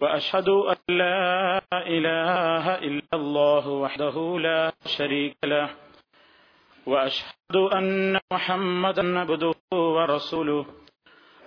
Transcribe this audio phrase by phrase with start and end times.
[0.00, 5.70] وأشهد أن لا إله إلا الله وحده لا شريك له
[6.86, 10.66] وأشهد أن محمدا عبده ورسوله.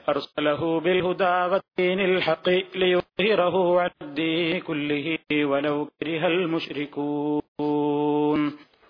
[0.09, 7.41] أرسله بالهدى والدين الحق ليظهره على الدين كله ولو كره المشركون.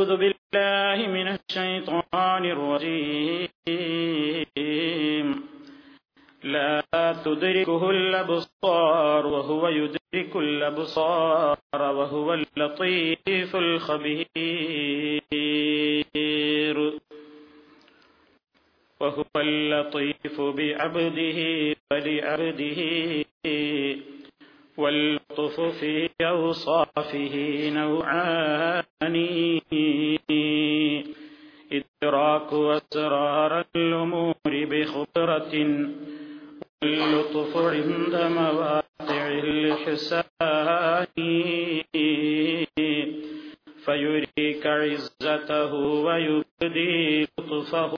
[0.00, 3.48] أعوذ بالله من الشيطان الرجيم.
[6.44, 6.82] لا
[7.24, 14.24] تدركه الأبصار وهو يدرك الأبصار وهو اللطيف الخبير.
[19.00, 21.38] وهو اللطيف بعبده
[21.92, 22.80] ولعبده.
[24.76, 26.09] واللطف في
[38.30, 40.24] مواقع الحسان
[43.84, 47.94] فيريك عزته ويبدي لطفه.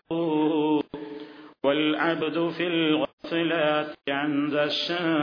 [1.64, 5.21] والعبد في الغفلات عند الشام.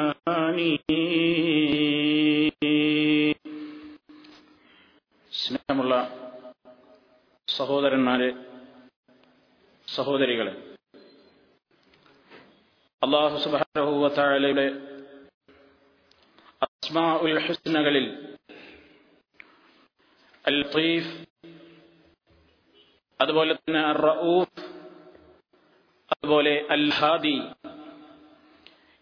[27.00, 27.42] ഹാദി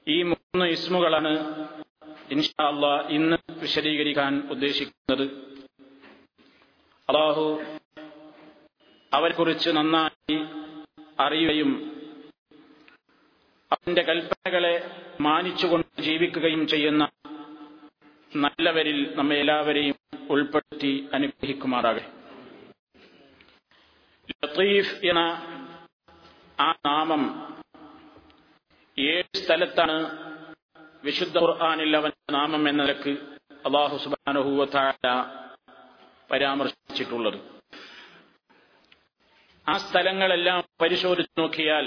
[0.07, 1.31] ഈ മൂന്ന് ഇസ്മുകളാണ്
[2.31, 2.65] ഇൻഷാ
[3.09, 5.23] ഇന്ന് വിശദീകരിക്കാൻ ഉദ്ദേശിക്കുന്നത്.
[7.09, 7.45] അള്ളാഹു
[9.13, 10.37] അവരെക്കുറിച്ച് നന്നായി
[11.19, 11.71] അറിയുകയും
[13.71, 14.89] അവന്റെ കൽപ്പനകളെ
[15.21, 17.09] മാനിച്ചുകൊണ്ട് ജീവിക്കുകയും ചെയ്യുന്ന
[18.35, 19.97] നല്ലവരിൽ നമ്മെ എല്ലാവരെയും
[20.29, 22.05] ഉൾപ്പെടുത്തി അനുഗ്രഹിക്കുമാറാകെ
[24.29, 25.23] ലത്തീഫ് എന്ന
[26.59, 27.46] ആ നാമം
[28.99, 29.95] ഏഴ് സ്ഥലത്താണ്
[31.03, 33.09] വിശുദ്ധ ഖുർആാനിൽ അവൻ നാമം എന്ന നിലയ്ക്ക്
[33.65, 35.09] അള്ളാഹു സുബാനുഹൂവത്തായ
[36.31, 37.37] പരാമർശിച്ചിട്ടുള്ളത്?
[39.67, 41.85] ആ സ്ഥലങ്ങളെല്ലാം പരിശോധിച്ചു നോക്കിയാൽ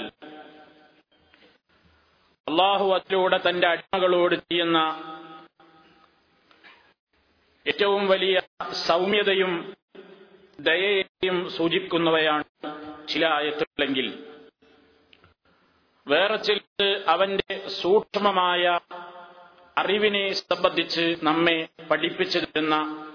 [2.47, 4.77] അള്ളാഹു അതിലൂടെ തന്റെ അടിമകളോട് ചെയ്യുന്ന
[7.67, 8.41] ഏറ്റവും വലിയ
[8.71, 9.73] സൗമ്യതയും
[10.59, 12.43] ദയയെയും സൂചിപ്പിക്കുന്നവയാണ്
[13.07, 14.07] ചില ആയത്തുകളെങ്കിൽ.
[16.07, 16.60] വേറെ ചിലത്
[17.07, 18.79] അവന്റെ സൂക്ഷ്മമായ
[19.77, 23.05] അറിവിനെ സംബന്ധിച്ച് നമ്മെ പഠിപ്പിച്ചു തരുന്ന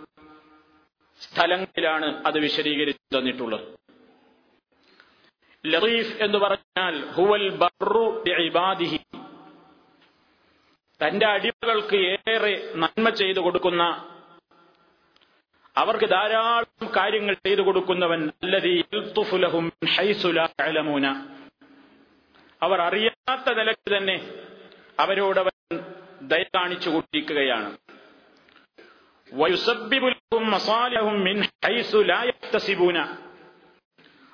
[1.20, 3.76] സ്ഥലങ്ങളിലാണ് അത് വിശദീകരിച്ചു തന്നിട്ടുള്ളത്.
[5.66, 8.98] ലറീഫ് എന്ന് പറഞ്ഞാൽ ഹുവൽ ബറു ഇബാദിഹി
[11.00, 11.96] തന്റെ അടിമകൾക്ക്
[12.30, 13.82] ഏറെ നന്മ ചെയ്തു കൊടുക്കുന്ന
[15.76, 18.30] അവർക്ക് ധാരാളം കാര്യങ്ങൾ ചെയ്തു കൊടുക്കുന്നവൻ
[19.86, 21.35] ഹൈസുലമൂന
[22.62, 24.16] അവർ അറിയാത്ത നിലയ്ക്ക് തന്നെ
[25.02, 25.54] അവരോട് അവൻ
[26.30, 27.70] ദയ കാണിച്ചു കൊണ്ടിരിക്കുകയാണ്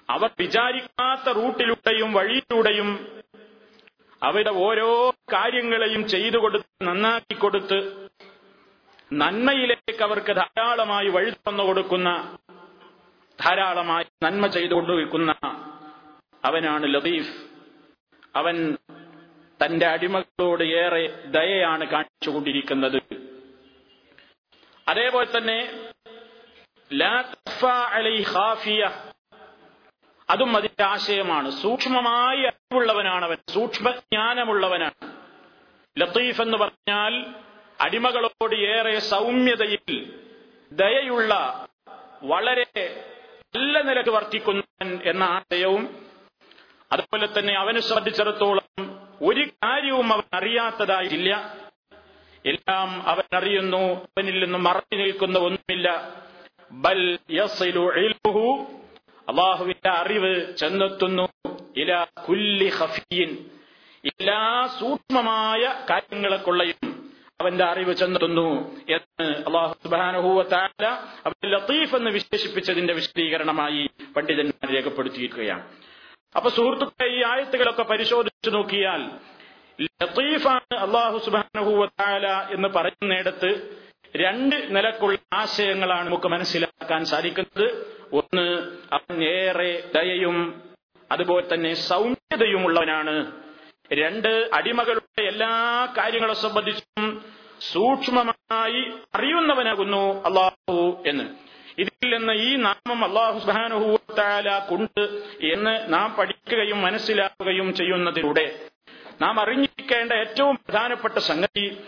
[0.08, 2.88] അവർ വിചാരിക്കാത്ത റൂട്ടിലൂടെയും വഴിയിലൂടെയും
[4.22, 4.88] അവരുടെ ഓരോ
[5.34, 7.78] കാര്യങ്ങളെയും ചെയ്തു കൊടുത്ത് നന്നാക്കി കൊടുത്ത്
[9.22, 12.10] നന്മയിലേക്ക് അവർക്ക് ധാരാളമായി വഴി തന്നു കൊടുക്കുന്ന
[13.38, 15.32] ധാരാളമായി നന്മ ചെയ്തു കൊണ്ടുവയ്ക്കുന്ന
[16.44, 17.32] അവനാണ് ലതീഫ്.
[18.36, 18.76] അവൻ
[19.64, 23.02] തന്റെ അടിമകളോട് ഏറെ ദയയാണ് കാണിച്ചുകൊണ്ടിരിക്കുന്നത്.
[24.88, 25.88] അതേപോലെ തന്നെ
[30.30, 31.50] അതും അതിന്റെ ആശയമാണ്.
[31.50, 35.12] സൂക്ഷ്മമായി അറിവുള്ളവനാണ് അവൻ സൂക്ഷ്മജ്ഞാനമുള്ളവനാണ്.
[35.98, 37.26] ലത്തീഫ് എന്ന് പറഞ്ഞാൽ
[37.80, 40.20] അടിമകളോട് ഏറെ സൗമ്യതയിൽ
[40.72, 41.66] ദയയുള്ള
[42.22, 43.04] വളരെ
[43.56, 46.01] നല്ല നിലയ്ക്ക് വർത്തിക്കുന്നവൻ എന്ന ആശയവും
[46.92, 51.56] അതുപോലെ തന്നെ അവനെ സംബന്ധിച്ചിടത്തോളം ഒരു കാര്യവും അവൻ അറിയാത്തതായില്ല
[52.46, 53.76] എല്ലാം അവൻ അറിയുന്നു.
[53.76, 56.08] അവനിൽ നിന്നും മറഞ്ഞു നിൽക്കുന്ന ഒന്നുമില്ല.
[56.72, 57.18] ബൽ
[59.28, 61.28] അള്ളാഹുവിന്റെ അറിവ് ചെന്നെത്തുന്നു.
[61.76, 63.36] ഇല കുല്ലി ഹഫീൻ
[64.04, 67.10] എല്ലാ സൂക്ഷ്മമായ കാര്യങ്ങളെക്കൊള്ളയും
[67.40, 70.86] അവന്റെ അറിവ് ചെന്നെത്തുന്നു എന്ന് അള്ളാഹു സുബാനുഭൂവത്താല
[71.26, 75.68] അവൻ ലത്തീഫ് എന്ന് വിശേഷിപ്പിച്ചതിന്റെ വിശദീകരണമായി പണ്ഡിതന്മാർ രേഖപ്പെടുത്തിയിരിക്കുകയാണ്.
[76.36, 79.10] അപ്പൊ സുഹൃത്തുക്കളെ ഈ ആയത്തുകളൊക്കെ പരിശോധിച്ചു നോക്കിയാൽ
[79.80, 83.78] ലത്തീഫാണ് അള്ളാഹു സുബാനഹുല എന്ന് പറയുന്നിടത്ത്
[84.16, 87.86] രണ്ട് നിലക്കുള്ള ആശയങ്ങളാണ് നമുക്ക് മനസ്സിലാക്കാൻ സാധിക്കുന്നത്.
[88.12, 88.46] ഒന്ന്
[88.92, 90.62] അവൻ ഏറെ ദയയും
[91.12, 93.32] അതുപോലെ തന്നെ സൗമ്യതയുമുള്ളവനാണ്.
[93.92, 95.52] രണ്ട് അടിമകളുടെ എല്ലാ
[95.98, 97.24] കാര്യങ്ങളെ സംബന്ധിച്ചും
[97.60, 98.82] സൂക്ഷ്മമായി
[99.14, 101.41] അറിയുന്നവനാകുന്നു അള്ളാഹു എന്ന്.
[101.78, 105.00] ഇതിൽ നിന്ന് ഈ നാമം അള്ളാഹു സുബാനുഹൂത്താല കൊണ്ട്
[105.44, 108.58] എന്ന് നാം പഠിക്കുകയും മനസ്സിലാക്കുകയും ചെയ്യുന്നതിലൂടെ
[109.22, 111.80] നാം അറിഞ്ഞിരിക്കേണ്ട ഏറ്റവും പ്രധാനപ്പെട്ട സംഗതി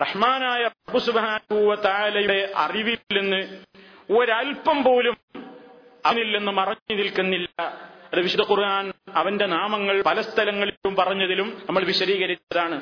[0.00, 3.64] റഹ്മാനായ റബ്ബു സുബാനുഹൂവത്താലയുടെ അറിവിൽ നിന്ന്
[4.12, 5.16] ഒരൽപ്പം പോലും
[6.06, 7.62] അവനിൽ നിന്ന് മറഞ്ഞു നിൽക്കുന്നില്ല.
[8.12, 12.74] അത് വിശുദ്ധ ഖുർആൻ അവന്റെ നാമങ്ങൾ പല സ്ഥലങ്ങളിലും പറഞ്ഞതിലും നമ്മൾ വിശദീകരിച്ചതാണ്.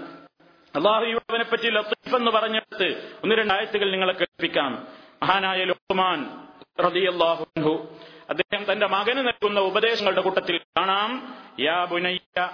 [0.76, 4.88] അള്ളാഹു അവനെ പറ്റി ലത്തീഫ് എന്ന് പറഞ്ഞിട്ട് ഒന്ന് രണ്ടായത്തുകൾ നിങ്ങളെ കേൾപ്പിക്കാം.
[5.22, 6.43] മഹാനായ ലോമാൻ
[6.85, 7.73] റളിയല്ലാഹു
[8.31, 11.11] അദ്ദേഹം തന്റെ മകന് നൽകുന്ന ഉപദേശങ്ങളുടെ കൂട്ടത്തിൽ കാണാം
[11.67, 12.45] യാ ബുനയ്യ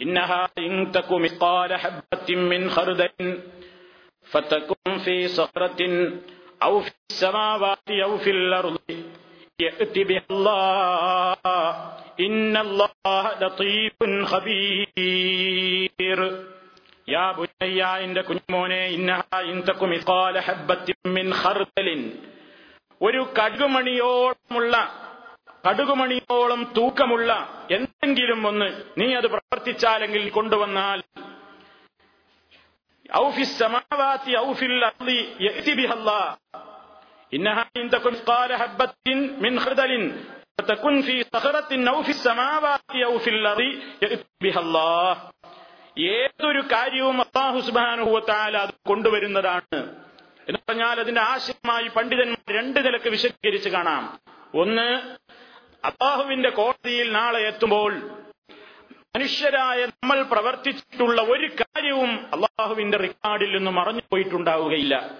[0.00, 0.32] ഇന്നഹ
[0.68, 3.26] ഇൻ തകു മിഖാല ഹബ്ബത്തിൻ മിൻ ഖർദൻ
[4.26, 5.92] ഫതകും ഫീ സഖറത്തിൻ
[6.66, 8.78] ഔ ഫി السماوات أو في الأرض
[9.58, 11.36] يأتي بها الله
[12.20, 16.18] إن الله لطيف خبير
[17.08, 21.88] يا بني عند കുഞ്ഞുമോനെ إنها إن تك مثقال حبة من خردل
[23.01, 25.01] ഒരു കടുകുമണിയോളമുള്ള
[25.69, 31.03] കടുകുമണിയോളം തൂക്കമുള്ള എന്തെങ്കിലും ഒന്ന് നീ അത് പ്രവർത്തിച്ചാലെങ്കിൽ കൊണ്ടുവന്നാൽ.
[45.99, 50.10] ഏതൊരു കാര്യവും അള്ളാഹുസ്ബാനുഹുവത്താൽ അത് കൊണ്ടുവരുന്നതാണ്.
[50.47, 54.19] എന്ന് പറഞ്ഞാൽ അതിന്റെ ആശയമായി പണ്ഡിതന്മാർ രണ്ട് നിലയ്ക്ക് വിശദീകരിച്ച് കാണാം.
[54.55, 55.15] ഒന്ന്
[55.85, 57.93] അള്ളാഹുവിന്റെ കോടതിയിൽ നാളെ എത്തുമ്പോൾ
[59.15, 65.11] മനുഷ്യരായ നമ്മൾ പ്രവർത്തിച്ചിട്ടുള്ള ഒരു കാര്യവും അള്ളാഹുവിന്റെ റിക്കാർഡിൽ നിന്ന് മറഞ്ഞു പോയിട്ടുണ്ടാവുകയില്ല.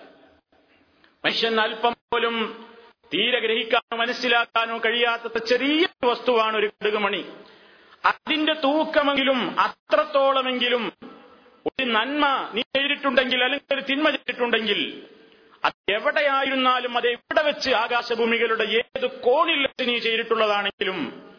[1.25, 2.65] മനുഷ്യൻ അല്പം പോലും
[3.13, 7.33] തീരെ ഗ്രഹിക്കാനോ മനസ്സിലാക്കാനോ കഴിയാത്ത ചെറിയ വസ്തുവാണ് ഒരു കടുകുമണി.
[8.05, 11.10] അതിന്റെ തൂക്കമെങ്കിലും അത്രത്തോളമെങ്കിലും
[11.67, 15.03] ഒരു നന്മ നീ ചെയ്തിട്ടുണ്ടെങ്കിൽ അല്ലെങ്കിൽ ഒരു തിന്മ ചെയ്തിട്ടുണ്ടെങ്കിൽ
[15.65, 21.31] അത് എവിടെയായിരുന്നാലും അത് എവിടെ വെച്ച് ആകാശഭൂമികളുടെ ഏത് കോണിൽ വെച്ച് നീ ചെയ്തിട്ടുള്ളതാണെങ്കിലും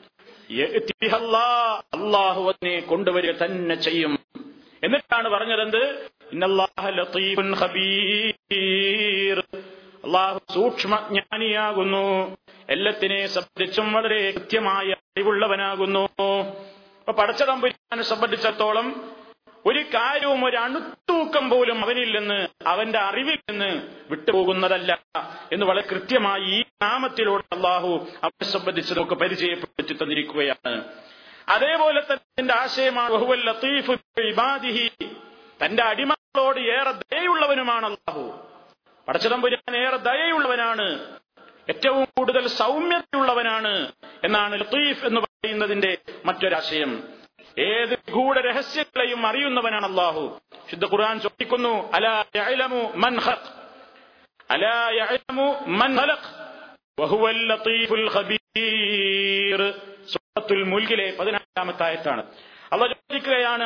[1.95, 4.19] അള്ളാഹു അതിനെ കൊണ്ടുവരിക തന്നെ ചെയ്യും.
[4.85, 6.09] എന്നിട്ടാണ് പറഞ്ഞതെന്ത്?
[10.05, 12.37] അള്ളാഹു സൂക്ഷ്മജ്ഞാനിയാകുന്നു.
[12.69, 16.09] എല്ലാത്തിനെ സംബന്ധിച്ചും വളരെ കൃത്യമായ അറിവുള്ളവനാകുന്നു.
[17.01, 19.13] അപ്പൊ പടച്ചതമ്പുരാനെ സംബന്ധിച്ചിടത്തോളം
[19.67, 24.99] ഒരു കാര്യവും ഒരു അണുത്തൂക്കം പോലും അവനിൽ നിന്ന് അവന്റെ അറിവിൽ നിന്ന് വിട്ടുപോകുന്നതല്ല
[25.53, 30.85] എന്ന് വളരെ കൃത്യമായി ഈ നാമത്തിലൂടെ അള്ളാഹു അവനെ സംബന്ധിച്ച് നമുക്ക് പരിചയപ്പെടുത്തി തന്നിരിക്കുകയാണ്.
[31.49, 33.13] അതേപോലെ തന്നെ അതിന്റെ ആശയമാണ്
[33.47, 33.91] ലത്തീഫ്
[35.65, 38.49] തന്റെ അടിമകളോട് ഏറെ ദയുള്ളവനുമാണ് അള്ളാഹു.
[39.09, 41.01] പടച്ചതമ്പുരാൻ ഏറെ ദയുള്ളവനാണ്
[41.69, 43.93] ഏറ്റവും കൂടുതൽ സൗമ്യതയുള്ളവനാണ്
[44.25, 47.22] എന്നാണ് ലത്തീഫ് എന്ന് പറയുന്നതിന്റെ മറ്റൊരാശയം.
[47.59, 50.41] ഏത് ഗൂഢ രഹസ്യങ്ങളെയും അറിയുന്നവനാണ് അള്ളാഹു
[50.71, 53.19] ശുദ്ധ ഖുർആൻ ചോദിക്കുന്നു അലാ യഅലമു മൻ
[55.67, 55.97] മൻ
[57.49, 59.73] ലതീഫുൽ ഖബീർ.
[60.07, 62.27] സൂറത്തുൽ മുൽക്കിലെ പതിനാലാമത്തെ ആയത്താണ്.
[62.73, 63.63] അള്ളാഹ് ചോദിക്കുകയാണ്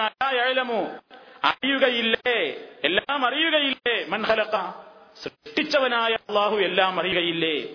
[1.45, 2.69] അറിയുകയില്ലേ?
[2.85, 4.05] എല്ലാം അറിയുകയില്ലേ?
[4.09, 4.73] മൻ ഖലഖ.
[5.23, 7.75] സൃഷ്ടിച്ചവനായ അള്ളാഹു എല്ലാം അറിയുകയില്ലേ?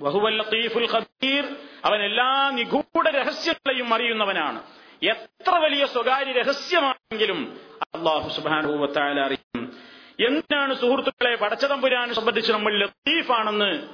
[0.00, 1.44] വഹുവൽ ലതീഫുൽ ഖബീർ.
[1.84, 4.73] അവൻ എല്ലാ നിഗൂഢ രഹസ്യങ്ങളെയും അറിയുന്നവനാണ്.
[5.10, 7.60] എത്ര വലിയ സ്വകാര്യ രഹസ്യമാണെങ്കിലും
[7.94, 9.72] അള്ളാഹു സുബാനുഭവത്തായ അറിയും.
[10.20, 13.88] എന്തിനാണ് സുഹൃത്തുക്കളെ പടച്ചതമ്പുരാനെ സംബന്ധിച്ച് നമ്മൾ ലത്തീഫാണെന്ന്?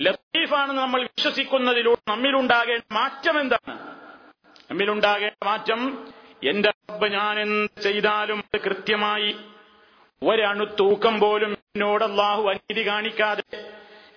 [0.00, 3.74] ലത്തീഫാണെന്ന് നമ്മൾ വിശ്വസിക്കുന്നതിലൂടെ നമ്മിലുണ്ടാകേണ്ട മാറ്റം എന്താണ്?
[4.70, 6.08] നമ്മിലുണ്ടാകേണ്ട മാറ്റം
[6.44, 9.36] എന്റെ റബ്ബ് ഞാൻ എന്ത് ചെയ്താലും അത് കൃത്യമായി
[10.22, 13.42] ഒരണു തൂക്കം പോലും എന്നോട് അള്ളാഹു അനീതി കാണിക്കാതെ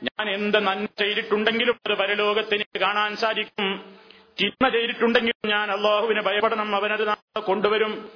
[0.03, 3.93] ഞാൻ എന്ത് നന്മ ചെയ്തിട്ടുണ്ടെങ്കിലും അത് പരലോകത്തിന് കാണാൻ സാധിക്കും.
[4.41, 6.75] തിന്മ ചെയ്തിട്ടുണ്ടെങ്കിൽ ഞാൻ അള്ളാഹുവിനെ ഭയപ്പെടണം.
[6.75, 8.09] അവനത് കൊണ്ടുവരും.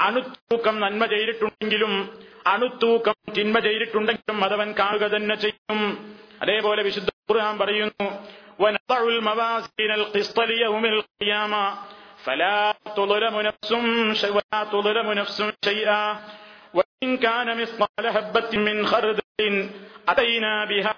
[0.00, 6.14] അണുത്തൂക്കം നന്മ ചെയ്തിട്ടുണ്ടെങ്കിലും അണുത്തൂക്കം തിന്മ ചെയ്തിട്ടുണ്ടെങ്കിലും അതവൻ കാണുക തന്നെ ചെയ്യും.
[6.42, 8.26] അതേപോലെ വിശുദ്ധ ഖുർആൻ പറയുന്നു
[12.24, 16.20] ഫലാ തുലമു നഫ്സും ശൈആ
[17.05, 19.69] القيامة فلا تظلم نفس شيئا ولا تظلم نفس شيئا وإن كان مثقال حبة من خردل
[20.07, 20.95] أتينا بها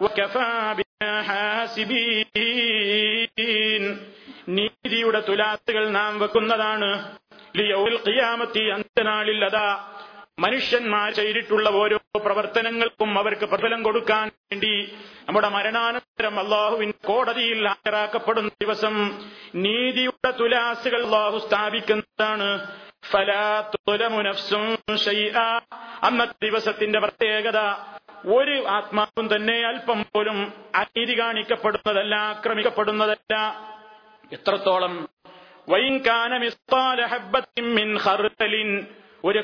[0.00, 2.26] وكفى بنا حاسبين
[4.48, 6.88] നീതിയുടെ തുലാത്തുകൾ നാം വെക്കുന്നതാണ്
[7.58, 9.68] ലിയൗൽ ഖിയാമത്തി അന്തനാളിൽ അതാ
[10.39, 14.73] മനുഷ്യന്മാർ ചെയ്തിട്ടുള്ള ഓരോ പ്രവർത്തനങ്ങൾക്കും അവർക്ക് പ്രതിഫലം കൊടുക്കാൻ വേണ്ടി
[15.27, 18.95] നമ്മുടെ മരണാനന്തരം അള്ളാഹുവിൻ കോടതിയിൽ ഹാജരാക്കപ്പെടുന്ന ദിവസം
[19.55, 22.49] നീതിയുടെ തുലാസുകൾ അള്ളാഹു സ്ഥാപിക്കുന്നതാണ്.
[26.03, 27.59] അന്നത്തെ ദിവസത്തിന്റെ പ്രത്യേകത
[28.35, 30.37] ഒരു ആത്മാവും തന്നെ അല്പം പോലും
[30.75, 33.35] അനീതി കാണിക്കപ്പെടുന്നതല്ല ആക്രമിക്കപ്പെടുന്നതല്ല.
[34.31, 35.09] എത്രത്തോളം
[39.23, 39.39] ഒരു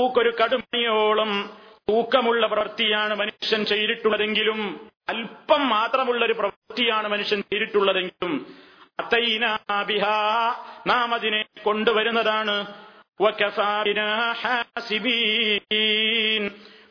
[0.00, 1.50] കടുത്തൂക്കൊരു കടുമണിയോളം
[1.88, 8.46] തൂക്കമുള്ള പ്രവൃത്തിയാണ് മനുഷ്യൻ ചെയ്തിട്ടുള്ളതെങ്കിലും അല്പം മാത്രമുള്ള ഒരു പ്രവൃത്തിയാണ് മനുഷ്യൻ ചെയ്തിട്ടുള്ളതെങ്കിലും
[10.86, 12.66] നാം അതിനെ കൊണ്ടുവരുന്നതാണ്.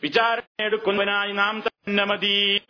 [0.03, 2.61] വിചാരണയെടുക്കുന്നവനായി നാം തന്നെ മതി.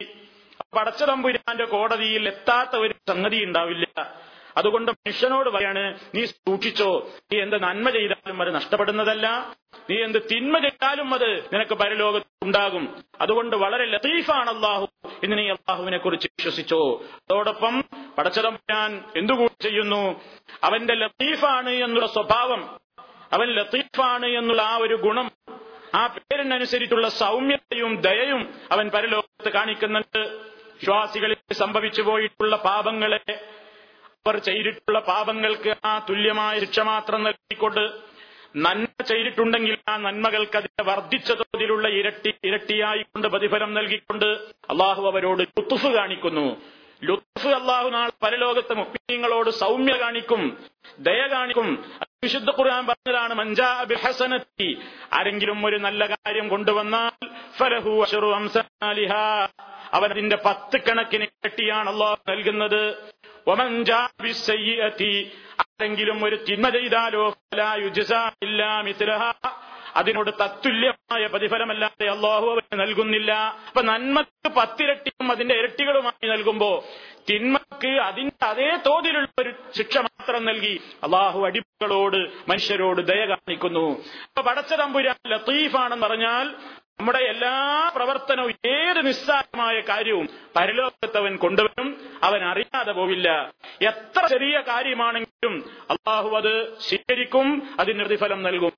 [0.76, 3.88] പടച്ചതമ്പുരാന്റെ കോടതിയിൽ എത്താത്ത ഒരു സംഗതി ഉണ്ടാവില്ല.
[4.58, 9.56] അതുകൊണ്ട് മനുഷ്യനോട് പറയാണ് നീ സൂക്ഷിച്ചോ നീ എന്ത് നന്മ ചെയ്താലും അത് നഷ്ടപ്പെടുന്നതല്ല.
[9.90, 14.88] നീ എന്ത് തിന്മ ചെയ്താലും അത് നിനക്ക് പരലോകത്ത് ഉണ്ടാകും അതുകൊണ്ട് വളരെ ലത്തീഫാണ് അള്ളാഹു
[15.24, 17.02] ഇന്ന് നീ അള്ളാഹുവിനെ കുറിച്ച് വിശ്വസിച്ചോ.
[17.18, 17.84] അതോടൊപ്പം
[18.18, 20.22] പടച്ചതം ഞാൻ എന്തുകൂടി ചെയ്യുന്നു?
[20.64, 22.62] അവന്റെ ലത്തീഫാണ് എന്നുള്ള സ്വഭാവം
[23.34, 25.32] അവൻ ലത്തീഫാണ് എന്നുള്ള ആ ഒരു ഗുണം
[25.96, 30.22] ആ പേരിനനുസരിച്ചുള്ള സൗമ്യതയും ദയയും അവൻ പരലോകത്ത് കാണിക്കുന്നുണ്ട്.
[30.78, 33.20] വിശ്വാസികളിൽ സംഭവിച്ചു പോയിട്ടുള്ള പാപങ്ങളെ
[34.28, 37.82] അവർ ചെയ്തിട്ടുള്ള പാപങ്ങൾക്ക് ആ തുല്യമായ ശിക്ഷ മാത്രം നൽകിക്കൊണ്ട്
[38.66, 44.26] നന്മ ചെയ്തിട്ടുണ്ടെങ്കിൽ ആ നന്മകൾക്ക് അതിന്റെ വർദ്ധിച്ച തോതിലുള്ള ഇരട്ടി ഇരട്ടിയായിക്കൊണ്ട് പ്രതിഫലം നൽകിക്കൊണ്ട്
[44.74, 46.46] അള്ളാഹു അവരോട് ലുത്തുഫ് കാണിക്കുന്നു.
[47.04, 50.44] ലുത്തുഫ് അള്ളാഹു നാളെ പരലോകത്തെ മുപ്പിങ്ങളോട് സൗമ്യ കാണിക്കും
[51.00, 51.68] ദയ കാണിക്കും.
[52.24, 54.70] വിശുദ്ധ ഖുർആൻ പറഞ്ഞതാണ് മഞ്ചാ ബിഹസനത്തി
[55.14, 57.28] ആരെങ്കിലും ഒരു നല്ല കാര്യം കൊണ്ടുവന്നാൽ
[57.60, 58.30] ഫലഹു അഷറു
[59.98, 62.82] അവൻ അതിന്റെ പത്ത് കണക്കിന് ഇരട്ടിയാണ് അള്ളാഹു നൽകുന്നത്.
[65.62, 67.24] ആരെങ്കിലും ഒരു തിന്മ ചെയ്താലോ
[69.96, 73.32] അതിനോട് തത്തുല്യമായ പ്രതിഫലമല്ലാതെ അള്ളാഹു അവന് നൽകുന്നില്ല.
[73.68, 76.84] അപ്പൊ നന്മക്ക് പത്തിരട്ടിയും അതിന്റെ ഇരട്ടികളുമായി നൽകുമ്പോ
[77.30, 82.18] തിന്മക്ക് അതിന്റെ അതേ തോതിലുള്ള ഒരു ശിക്ഷ മാത്രം നൽകി അള്ളാഹു അടിമകളോട്
[82.50, 83.86] മനുഷ്യരോട് ദയ കാണിക്കുന്നു.
[84.28, 86.56] അപ്പൊ പടച്ചതമ്പുരാൻ ലത്തീഫാണെന്ന് പറഞ്ഞാൽ
[87.00, 91.98] നമ്മുടെ എല്ലാ പ്രവർത്തനവും ഏത് നിസ്സാരമായ കാര്യവും പരലോകത്തവൻ കൊണ്ടുവരും.
[92.24, 93.54] അവൻ അറിയാതെ പോവില്ല.
[93.82, 98.74] എത്ര ചെറിയ കാര്യമാണെങ്കിലും അള്ളാഹു അത് സ്വീകരിക്കും അതിന് പ്രതിഫലം നൽകും.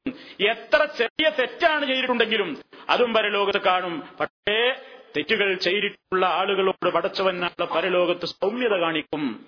[0.48, 2.58] എത്ര ചെറിയ തെറ്റാണ് ചെയ്തിട്ടുണ്ടെങ്കിലും
[2.90, 4.04] അതും പരലോകത്ത് കാണും.
[4.20, 4.76] പക്ഷേ
[5.18, 9.46] തെറ്റുകൾ ചെയ്തിട്ടുള്ള ആളുകളോട് പടച്ചവനുള്ള പരലോകത്ത് സൗമ്യത കാണിക്കും.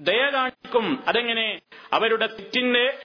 [0.00, 1.04] ദയ കാണിക്കും.
[1.08, 1.60] അതെങ്ങനെ?
[1.92, 2.98] അവരുടെ തെറ്റിന്റെ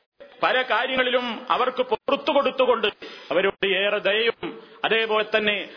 [0.43, 2.87] പല കാര്യങ്ങളിലും അവർക്ക് പുറത്തു കൊടുത്തുകൊണ്ട്
[3.31, 5.69] അവരോട് ഏറെ ദയയും അതേപോലെ തന്നെ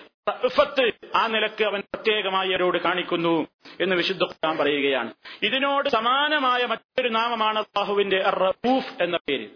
[1.14, 3.47] ആ നിലയ്ക്ക് അവൻ പ്രത്യേകമായി അവരോട് കാണിക്കുന്നു
[3.80, 5.12] എന്ന് വിശുദ്ധ ഖുർആൻ പറയുകയാണ്.
[5.42, 9.49] ഇതിനോട് സമാനമായ മറ്റൊരു നാമമാണ് അള്ളാഹുവിന്റെ റഊഫ് എന്ന പേര്.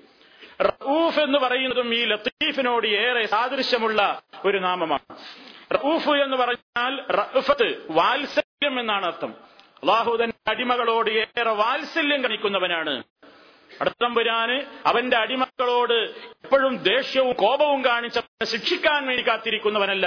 [0.65, 5.17] റഊഫ് എന്ന് പറയുന്നതും ഈ ലത്തീഫിനോട് ഏറെ സാദൃശ്യമുള്ള ഒരു നാമമാണ്.
[5.75, 9.35] റഊഫ് എന്ന് പറഞ്ഞാൽ റഫത്ത് വാത്സല്യം എന്നാണ് അർത്ഥം.
[9.83, 13.03] അള്ളാഹു തന്റെ അടിമകളോട് ഏറെ വാത്സല്യം കാണിക്കുന്നവനാണ്.
[13.81, 14.57] അടുത്തമ്പുരാന്
[14.87, 15.97] അവന്റെ അടിമക്കളോട്
[16.45, 20.07] എപ്പോഴും ദേഷ്യവും കോപവും കാണിച്ച ശിക്ഷിക്കാൻ വേണ്ടി കാത്തിരിക്കുന്നവനല്ല.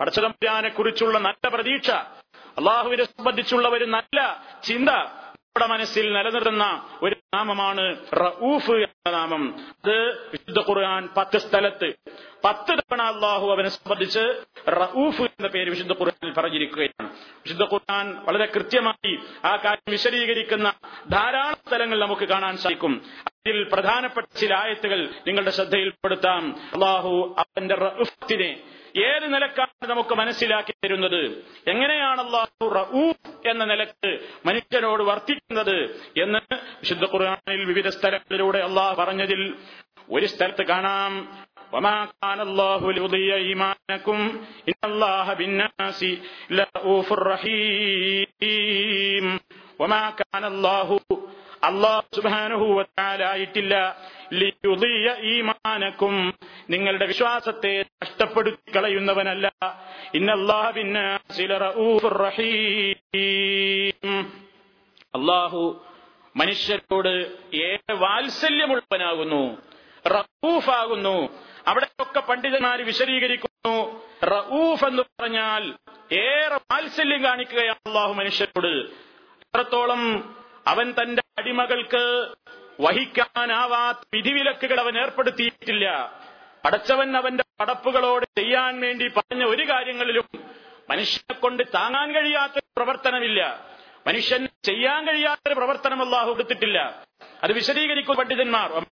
[0.00, 1.90] പടച്ചതമ്പുരാനെ കുറിച്ചുള്ള നല്ല പ്രതീക്ഷ
[2.58, 4.18] അള്ളാഹുവിനെ സംബന്ധിച്ചുള്ള ഒരു നല്ല
[4.64, 6.64] ചിന്ത നമ്മുടെ മനസ്സിൽ നിലനിർത്തുന്ന
[7.02, 9.58] ഒരു നാമമാണ് റഊഫ് എന്ന നാമം.
[9.58, 11.92] അത് വിശുദ്ധ ഖുർആൻ പത്ത് സ്ഥലത്ത്.
[12.44, 17.10] പത്ത് തവണ അള്ളാഹു അവനെ സംബന്ധിച്ച് റഊഫ് എന്ന പേര് വിശുദ്ധ ഖുർആനിൽ പറഞ്ഞിരിക്കുകയാണ്.
[17.24, 20.72] വിശുദ്ധ ഖുർആൻ വളരെ കൃത്യമായി ആ കാര്യം വിശദീകരിക്കുന്ന
[21.10, 23.02] ധാരാളം സ്ഥലങ്ങൾ നമുക്ക് കാണാൻ സാധിക്കും.
[23.26, 26.56] അതിൽ പ്രധാനപ്പെട്ട ചില ആയത്തുകൾ നിങ്ങളുടെ ശ്രദ്ധയിൽപ്പെടുത്താം.
[26.74, 28.60] അള്ളാഹു അവന്റെ റഫത്തിനെ
[29.03, 31.21] ഏത് നിലക്കാണ് നമുക്ക് മനസ്സിലാക്കി തരുന്നത്
[31.73, 34.11] എങ്ങനെയാണ് അള്ളാഹു റഊഫ് എന്ന നിലക്ക്
[34.45, 35.77] മനുഷ്യനോട് വർത്തിക്കുന്നത്
[36.23, 36.39] എന്ന്
[36.81, 39.41] വിശുദ്ധ ഖുർആനിൽ വിവിധ സ്ഥലങ്ങളിലൂടെ അള്ളാഹ് പറഞ്ഞതിൽ
[40.09, 41.27] ഒരു സ്ഥലത്ത് കാണാം
[41.73, 44.19] وما كان الله ليضيع إيمانكم
[44.69, 46.05] إن الله بالناس
[46.49, 49.25] لرؤوف رحيم
[49.79, 50.99] وما كان الله
[51.62, 53.96] അള്ളാഹു സുബാനുഭൂവത്താല ആയിട്ടില്ല.
[54.32, 56.34] ലിയുദിയ ഈമാനക്കും
[56.70, 59.52] നിങ്ങളുടെ വിശ്വാസത്തെ നഷ്ടപ്പെടുത്തി കളയുന്നവനല്ല
[65.14, 65.84] അള്ളാഹു
[66.36, 69.56] മനുഷ്യരോട് ഏറെ വാത്സല്യമുള്ളവനാകുന്നു.
[70.08, 71.28] റഊഫാകുന്നു.
[71.66, 74.02] അവിടെയൊക്കെ പണ്ഡിതന്മാർ വിശദീകരിക്കുന്നു.
[74.24, 75.74] റഊഫ് എന്ന് പറഞ്ഞാൽ
[76.12, 78.90] ഏറെ വാത്സല്യം കാണിക്കുകയാണ് അള്ളാഹു മനുഷ്യരോട്.
[79.42, 80.34] എത്രത്തോളം
[80.66, 82.28] അവൻ തന്റെ അടിമകൾക്ക്
[82.80, 85.88] വഹിക്കാനാവാത്ത വിധിവിലക്കുകൾ അവൻ ഏർപ്പെടുത്തിയിട്ടില്ല.
[86.64, 90.24] അടച്ചവൻ അവന്റെ പടപ്പുകളോട് ചെയ്യാൻ വേണ്ടി പറഞ്ഞ ഒരു കാര്യങ്ങളിലും
[90.90, 93.66] മനുഷ്യനെ കൊണ്ട് താങ്ങാൻ കഴിയാത്ത പ്രവർത്തനമില്ല.
[94.06, 97.02] മനുഷ്യൻ ചെയ്യാൻ കഴിയാത്ത ഒരു പ്രവർത്തനം അള്ളാഹു കൊടുത്തിട്ടില്ല.
[97.42, 98.86] അത് വിശദീകരിക്കും പണ്ഡിതന്മാർ.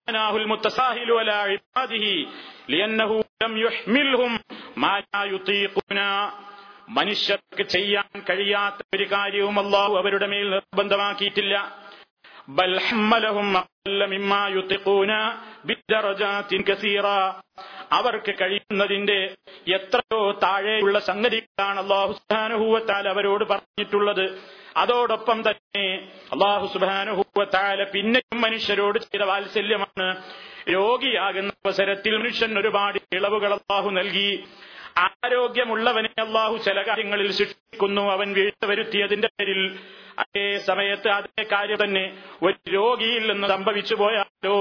[6.89, 11.84] മനുഷ്യർക്ക് ചെയ്യാൻ കഴിയാത്ത ഒരു കാര്യവും അള്ളാഹു അവരുടെ മേൽ നിർബന്ധമാക്കിയിട്ടില്ല.
[17.93, 19.35] അവർക്ക് കഴിയുന്നതിന്റെ
[19.69, 22.77] എത്രയോ താഴെയുള്ള സംഗതികളാണ് അള്ളാഹു സുബ്ഹാനഹു
[23.09, 24.43] അവരോട് പറഞ്ഞിട്ടുള്ളത്.
[24.77, 30.23] അതോടൊപ്പം തന്നെ അള്ളാഹു സുബാനുഹൂവത്താല പിന്നെയും മനുഷ്യരോട് ചെയ്ത വാത്സല്യമാണ്.
[30.73, 34.45] രോഗിയാകുന്ന അവസരത്തിൽ മനുഷ്യൻ ഒരുപാട് ഇളവുകൾ അള്ളാഹു നൽകി.
[34.99, 38.03] ആരോഗ്യമുള്ളവനെ അള്ളാഹു ചില കാര്യങ്ങളിൽ ശിക്ഷിക്കുന്നു.
[38.13, 39.79] അവൻ വീഴ്ച വരുത്തിയതിന്റെ പേരിൽ
[40.19, 44.57] അതേ സമയത്ത് അതേ കാര്യം തന്നെ ഒരു രോഗിയിൽ നിന്ന് സംഭവിച്ചു പോയാലോ?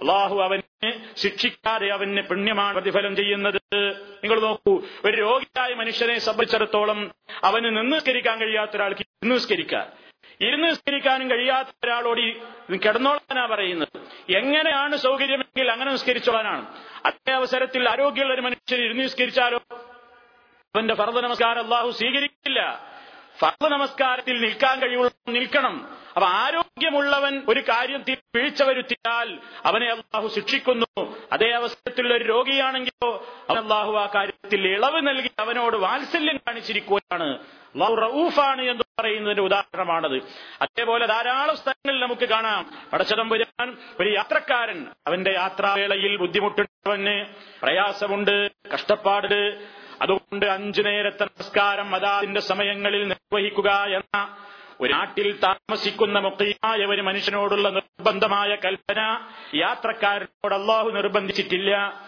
[0.00, 3.60] അള്ളാഹു അവനെ ശിക്ഷിക്കാതെ അവന് പുണ്യമാണ് പ്രതിഫലം ചെയ്യുന്നത്.
[4.22, 7.12] നിങ്ങൾ നോക്കൂ ഒരു രോഗിയായ മനുഷ്യനെ സംബന്ധിച്ചിടത്തോളം
[7.44, 9.86] അവന് നിന്നുസ്കരിക്കാൻ കഴിയാത്ത ഒരാൾക്ക് നിന്നുസ്കരിക്കാൻ
[10.40, 12.20] ഇരുന്ന് നിസ്കരിക്കാനും കഴിയാത്ത ഒരാളോട്
[12.78, 14.00] കിടന്നോളാനാ പറയുന്നത്.
[14.36, 16.66] എങ്ങനെയാണ് സൗകര്യമെങ്കിൽ അങ്ങനെ നിസ്കരിച്ചോളാനാണ്.
[17.06, 19.60] അതേ അവസരത്തിൽ ആരോഗ്യമുള്ള ഒരു മനുഷ്യൻ ഇരുന്ന് നിസ്കരിച്ചാലോ?
[19.72, 22.90] അവന്റെ ഫർദ നമസ്കാരം അള്ളാഹു സ്വീകരിക്കില്ല.
[23.38, 25.90] ഫർദ നമസ്കാരത്തിൽ നിൽക്കാൻ കഴിയുള്ള നിൽക്കണം.
[26.14, 31.16] അപ്പൊ ആരോഗ്യമുള്ളവൻ ഒരു കാര്യം വീഴ്ച വരുത്തിയാൽ അവനെ അള്ളാഹു ശിക്ഷിക്കുന്നു.
[31.32, 37.38] അതേ അവസരത്തിലുള്ള ഒരു രോഗിയാണെങ്കിലോ അവൻ അള്ളാഹു ആ കാര്യത്തിൽ ഇളവ് നൽകി അവനോട് വാത്സല്യം കാണിച്ചിരിക്കുകയാണ്.
[37.74, 40.22] അള്ളാഹു റഊഫാണ് എന്ന് പറയുന്നതിന്റെ ഉദാഹരണമാണത്.
[40.62, 42.70] അതേപോലെ ധാരാളം സ്ഥലങ്ങളിൽ നമുക്ക് കാണാം.
[42.92, 44.86] പടച്ചതമ്പുരാൻ ഒരു യാത്രക്കാരൻ.
[45.06, 47.26] അവന്റെ യാത്രാവേളയിൽ ബുദ്ധിമുട്ടുണ്ടവന്
[47.62, 49.68] പ്രയാസമുണ്ട് കഷ്ടപ്പാട്
[50.02, 54.36] അതുകൊണ്ട് അഞ്ചു നേരത്തെ നമസ്കാരം അതാതിന്റെ സമയങ്ങളിൽ നിർവഹിക്കുക എന്ന
[54.80, 59.28] ഒരു നാട്ടിൽ താമസിക്കുന്ന മുഖ്യമായ ഒരു മനുഷ്യനോടുള്ള നിർബന്ധമായ കൽപ്പന.
[59.54, 62.02] യാത്രക്കാരനോട് അള്ളാഹു നിർബന്ധിച്ചിട്ടില്ല.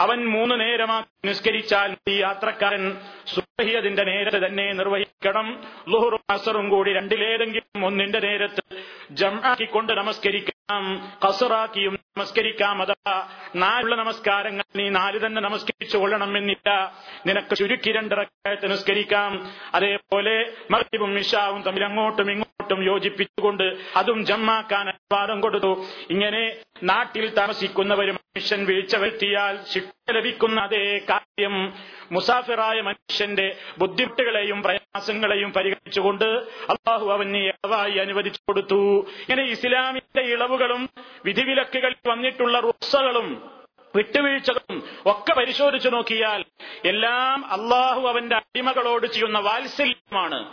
[0.00, 5.64] അവൻ മൂന്ന് നേരമാക്കി നിസ്കരിച്ചാൽ ഈ യാത്രക്കാരൻ സുബഹി അതിന്റെ നേരത്തെ തന്നെ നിർവഹിക്കണം.
[5.88, 8.62] ലുഹറും അസറും കൂടി രണ്ടിലേതെങ്കിലും ഒന്നിന്റെ നേരത്ത്
[9.10, 12.82] ജമാക്കിക്കൊണ്ട് നമസ്കരിക്കാം കസറാക്കിയും നമസ്കരിക്കാം.
[12.82, 16.94] അതാ നാലുള്ള നമസ്കാരങ്ങൾ നീ നാല് തന്നെ നമസ്കരിച്ചു കൊള്ളണം എന്നില്ല.
[17.26, 19.50] നിനക്ക് ചുരുക്കി രണ്ടിറക്കായിട്ട് നിസ്കരിക്കാം.
[19.74, 25.84] അതേപോലെ മറിവും മിഷാവും തമ്മിൽ അങ്ങോട്ടും ഇങ്ങോട്ടും യോജിപ്പിച്ചുകൊണ്ട് അതും ജമ്മാക്കാൻ അനുവാദം കൊടുത്തു.
[26.10, 31.72] ഇങ്ങനെ നാട്ടിൽ താമസിക്കുന്നവരും മനുഷ്യൻ വീഴ്ച വരുത്തിയാൽ ശിക്ഷ ലഭിക്കുന്ന അതേ കാര്യം
[32.12, 36.24] മുസാഫിറായ മനുഷ്യന്റെ ബുദ്ധിമുട്ടുകളെയും പ്രയാസങ്ങളെയും പരിഗണിച്ചുകൊണ്ട്
[36.70, 39.06] അള്ളാഹു അവന് ഇളവായി അനുവദിച്ചു കൊടുത്തു.
[39.08, 40.88] ഇങ്ങനെ ഇസ്ലാമിന്റെ ഇളവുകളും
[41.24, 43.58] വിധിവിലക്കുകളിൽ വന്നിട്ടുള്ള റുസകളും
[43.96, 46.44] വിട്ടുവീഴ്ചകളും ഒക്കെ പരിശോധിച്ചു നോക്കിയാൽ
[46.84, 50.52] എല്ലാം അള്ളാഹു അവന്റെ അടിമകളോട് ചെയ്യുന്ന വാത്സല്യമാണ്.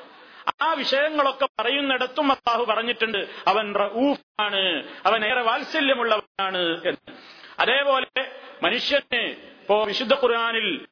[0.61, 7.11] ആ വിഷയങ്ങളൊക്കെ പറയുന്നിടത്തും അള്ളാഹു പറഞ്ഞിട്ടുണ്ട് അവൻ റഊഫാണ് അവൻ ഏറെ വാത്സല്യമുള്ളവനാണ് എന്ന്.
[7.59, 8.21] അതേപോലെ
[8.63, 9.21] മനുഷ്യന്
[9.61, 10.85] ഇപ്പോ വിശുദ്ധ ഖുർആാനിൽ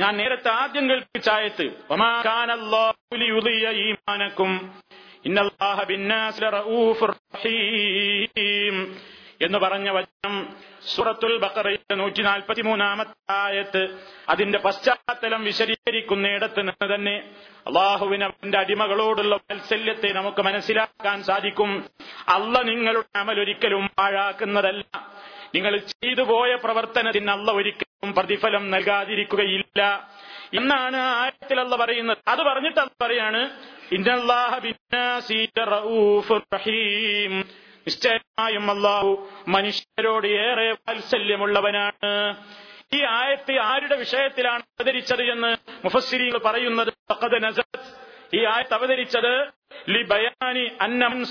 [0.00, 1.66] ഞാൻ നേരത്തെ ആദ്യം കേൾപ്പിച്ചായത്ത്
[3.72, 4.52] ഈമാനക്കും
[9.40, 10.34] എന്ന് പറഞ്ഞ വചനം
[10.86, 17.30] സൂറത്തുൽ ബക്കറയുടെ നൂറ്റി നാൽപ്പത്തി മൂന്നാമത്തെ ആയത്ത് അതിന്റെ പശ്ചാത്തലം വിശദീകരിക്കുന്നിടത്ത് നിന്ന് തന്നെ
[17.66, 21.84] അള്ളാഹുവിന് അവന്റെ അടിമകളോടുള്ള വാത്സല്യത്തെ നമുക്ക് മനസ്സിലാക്കാൻ സാധിക്കും.
[22.28, 24.84] അല്ല നിങ്ങളുടെ അമലൊരിക്കലും പാഴാക്കുന്നതല്ല.
[25.54, 30.08] നിങ്ങൾ ചെയ്തു പോയ പ്രവർത്തനത്തിന് അല്ല ഒരിക്കലും പ്രതിഫലം നൽകാതിരിക്കുകയില്ല.
[30.54, 32.18] എന്നാണ് ആയത്തിൽ അല്ല പറയുന്നത്.
[32.28, 33.50] അത് പറഞ്ഞിട്ട് അല്ല പറയാണ്
[37.86, 42.12] നിശ്ചയമായും അള്ളാഹു മനുഷ്യരോട് ഏറെ വാത്സല്യമുള്ളവനാണ്.
[42.94, 46.92] ഈ ആയത്ത് ആരുടെ വിഷയത്തിലാണ് അവതരിച്ചത് എന്ന് മുഫസ്സിരികൾ പറയുന്നത്?
[48.34, 49.52] ഈ ആയത്ത് അവതരിച്ചത്
[49.88, 51.24] ലി ബയാനി അന്നമൻ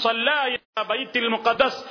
[0.88, 1.82] ബൈത്തിൽ മുഖദ്ദസ്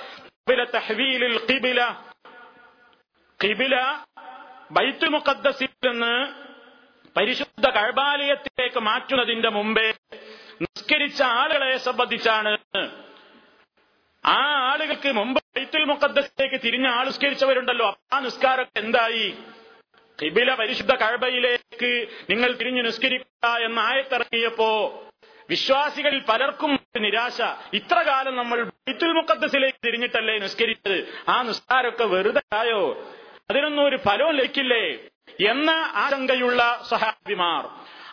[4.73, 6.13] ബൈത്തുൽ മുഖദ്ദസിൽ നിന്ന്
[7.17, 9.89] പരിശുദ്ധ കഴബാലയത്തിലേക്ക് മാറ്റുന്നതിന്റെ മുമ്പേ
[10.63, 12.53] നിസ്കരിച്ച ആളുകളെ സംബന്ധിച്ചാണ്
[14.25, 19.35] ആ ആളുകൾക്ക് മുമ്പ് ബൈത്തുൽ മുഖദ്ദസിലേക്ക് തിരിഞ്ഞ ആൾ നിസ്കരിച്ചവരുണ്ടല്ലോ ആ നിസ്കാരമൊക്കെ എന്തായി?
[20.23, 25.03] കിബില പരിശുദ്ധ കഴബയിലേക്ക് നിങ്ങൾ തിരിഞ്ഞു നിസ്കരിക്കുക എന്ന ആയത്തിറങ്ങിയപ്പോ
[25.51, 27.41] വിശ്വാസികളിൽ പലർക്കും നിരാശ.
[27.73, 31.15] ഇത്ര കാലം നമ്മൾ ബൈത്തുൽ മുഖദ്ദസിലേക്ക് തിരിഞ്ഞിട്ടല്ലേ നിസ്കരിച്ചത്?
[31.29, 33.13] ആ നിസ്കാരമൊക്കെ വെറുതെ ആയോ?
[33.51, 35.09] അതിനൊന്നും ഒരു ഫലവും ലഭിക്കില്ലേ?
[35.51, 37.69] എന്ന ആശങ്കയുള്ള സഹാബിമാർ.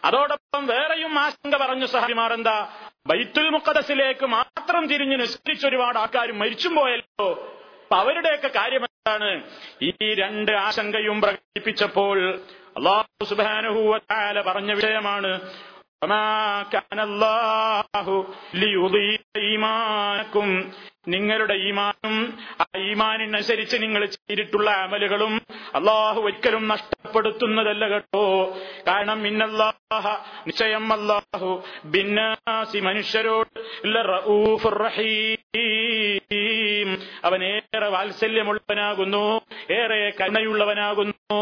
[0.06, 2.74] അതോടൊപ്പം വേറെയും ആശങ്ക പറഞ്ഞു സഹാബിമാർ എന്താ?
[3.08, 7.28] ബൈത്തുൽ മുക്കദസിലേക്ക് മാത്രം തിരിഞ്ഞ് നിസ്കരിച്ച ഒരുപാട് ആൾക്കാർ മരിച്ചും പോയല്ലോ.
[7.84, 9.30] അപ്പൊ അവരുടെയൊക്കെ കാര്യം എന്താണ്?
[9.82, 12.18] ഈ രണ്ട് ആശങ്കയും പ്രകടിപ്പിച്ചപ്പോൾ
[12.78, 15.32] അള്ളാഹു സുബാനുഹൂവല പറഞ്ഞ വിഷയമാണ്
[21.08, 22.16] നിങ്ങളുടെ ഈമാനും
[22.78, 25.42] ഈമാനിനനുസരിച്ച് നിങ്ങൾ ചെയ്തിട്ടുള്ള അമലുകളും
[25.76, 28.58] അള്ളാഹു ഒരിക്കലും നഷ്ടപ്പെടുത്തുന്നതല്ല കേട്ടോ.
[28.88, 30.08] കാരണം ഇന്നല്ലാഹ
[30.48, 33.60] നിശ്ചയം അള്ളാഹു ബിന്നാസി മനുഷ്യരോട്
[37.24, 41.38] അവൻ ഏറെ വാത്സല്യമുള്ളവനാകുന്നു ഏറെ കരുണയുള്ളവനാകുന്നു.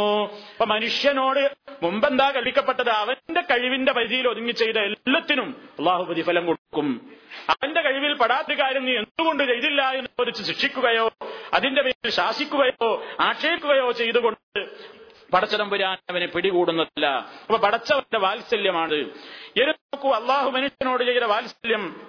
[0.52, 1.44] അപ്പൊ മനുഷ്യനോട്
[1.84, 2.90] മുമ്പെന്താ കൽപ്പിക്കപ്പെട്ടത്?
[2.90, 7.12] അവന്റെ കഴിവിന്റെ പരിധിയിൽ ഒതുങ്ങി ചെയ്ത എല്ലാത്തിനും അള്ളാഹു പ്രതിഫലം കൊടുക്കും.
[7.50, 11.10] അവന്റെ കഴിവിൽ പെടാത്ത കാര്യം നീ എന്തുകൊണ്ട് ചെയ്തില്ല എന്ന് ചോദിച്ച് ശിക്ഷിക്കുകയോ
[11.54, 14.70] അതിന്റെ പേരിൽ ശാസിക്കുകയോ ആക്ഷേപിക്കുകയോ ചെയ്തുകൊണ്ട്
[15.34, 17.06] പടച്ചതമ്പുരാൻ അവനെ പിടികൂടുന്നതല്ല.
[17.06, 19.10] അപ്പൊ പടച്ചവന്റെ വാത്സല്യമാണ്.
[19.68, 22.08] നോക്കൂ അള്ളാഹു മനുഷ്യനോട് ചെയ്ത വാത്സല്യം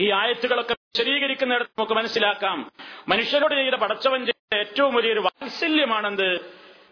[0.00, 2.72] ഈ ആയത്തുകളൊക്കെ വിശദീകരിക്കുന്നിടത്ത് നമുക്ക് മനസ്സിലാക്കാം.
[3.08, 6.34] മനുഷ്യരോട് ചെയ്ത പടച്ചവൻ ചെയ്ത ഏറ്റവും വലിയൊരു വാത്സല്യമാണെന്ത്?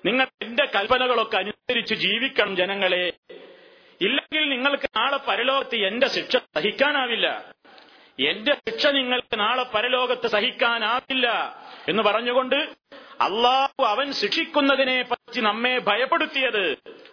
[0.05, 3.13] നിങ്ങൾ എന്റെ കൽപ്പനകളൊക്കെ അനുസരിച്ച് ജീവിക്കണം ജനങ്ങളെ.
[4.01, 7.53] ഇല്ലെങ്കിൽ നിങ്ങൾക്ക് നാളെ പരലോകത്ത് എന്റെ ശിക്ഷ സഹിക്കാനാവില്ല.
[8.20, 11.28] എന്റെ ശിക്ഷ നിങ്ങൾക്ക് നാളെ പരലോകത്ത് സഹിക്കാനാവില്ല
[11.90, 12.60] എന്ന് പറഞ്ഞുകൊണ്ട്
[13.26, 16.64] അള്ളാഹു അവൻ ശിക്ഷിക്കുന്നതിനെ പറ്റി നമ്മെ ഭയപ്പെടുത്തിയത്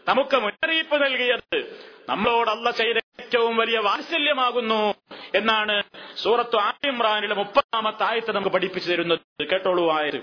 [0.09, 1.57] നമുക്ക് മുന്നറിയിപ്പ് നൽകിയത്
[2.09, 4.81] നമ്മളോട് അല്ല ചെയ്ത ഏറ്റവും വലിയ വാത്സല്യമാകുന്നു
[5.35, 5.77] എന്നാണ്
[6.23, 10.21] സൂറത്ത് ആലിമ്രാനിലെ മുപ്പതാമത്തെ ആയത്ത് നമുക്ക് പഠിപ്പിച്ചു തരുന്നത് കേട്ടോളൂ ആയത്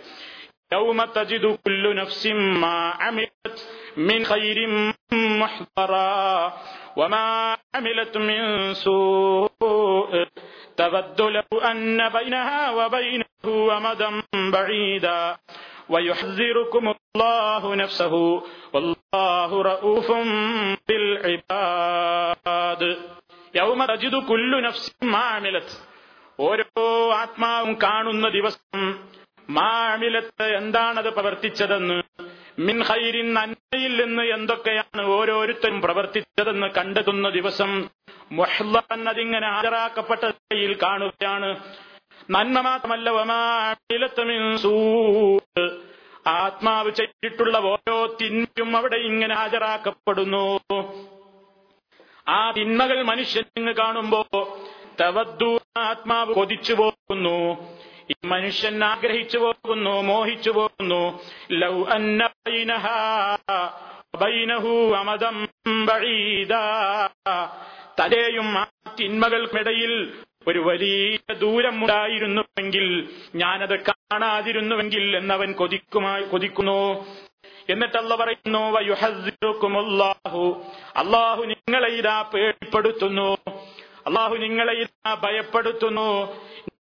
[0.74, 2.24] يوم تجد كل نفس
[2.62, 3.58] ما عملت
[4.00, 4.58] من خير
[5.36, 6.14] محضرا
[6.98, 7.26] وما
[7.76, 8.42] عملت من
[8.76, 9.60] سوء
[10.78, 13.46] تود له أن بينها وبينه
[13.78, 14.10] أمدا
[14.52, 15.38] بعيدا
[15.90, 18.14] ويحذركم الله نفسه
[18.74, 20.08] والله رؤوف
[20.88, 22.82] بالعباد
[23.56, 25.70] يوم تجد كل نفس ما عملت
[26.40, 28.80] ഓരോ ആത്മാവും കാണുന്ന ദിവസം
[29.50, 31.98] മാമിലത്ത് എന്താണത് പ്രവർത്തിച്ചതെന്ന്
[32.59, 37.89] മിൻ ഹൈരിൻ നന്മയിൽ നിന്ന് എന്തൊക്കെയാണ് ഓരോരുത്തരും പ്രവർത്തിച്ചതെന്ന് കണ്ടെത്തുന്ന ദിവസം
[38.33, 41.59] മുഹ്ലൻ അതിങ്ങനെ ഹാജരാക്കപ്പെട്ട നിലയിൽ കാണുകയാണ്.
[42.31, 43.11] നന്മ മാത്രമല്ല
[46.27, 50.59] ആത്മാവ് ചെയ്തിട്ടുള്ള ഓരോ തിന്മയും അവിടെ ഇങ്ങനെ ഹാജരാക്കപ്പെടുന്നു.
[52.29, 54.27] ആ തിന്മകൾ മനുഷ്യൻ കാണുമ്പോ
[55.01, 57.69] തവദ്ദൂ ആത്മാവ് കൊതിച്ചു പോകുന്നു.
[58.11, 61.21] ഈ മനുഷ്യൻ ആഗ്രഹിച്ചു പോകുന്നു മോഹിച്ചു പോകുന്നു.
[61.51, 61.85] ലൗ
[64.95, 65.49] അമദം
[68.01, 68.67] തലയും ആ
[69.01, 70.13] തിന്മകൾക്കിടയിൽ
[70.49, 77.07] ഒരു വലിയ ദൂരം ഉണ്ടായിരുന്നുവെങ്കിൽ ഞാനത് കാണാതിരുന്നുവെങ്കിൽ എന്നവൻ കൊതിക്കുമായി കൊതിക്കുന്നു.
[77.69, 78.79] എന്നിട്ടല്ല പറയുന്നു
[80.97, 83.37] അള്ളാഹു നിങ്ങളെ ഇതാ പേടിപ്പെടുത്തുന്നു.
[84.07, 86.37] അള്ളാഹു നിങ്ങളെ ഇതാ ഭയപ്പെടുത്തുന്നു.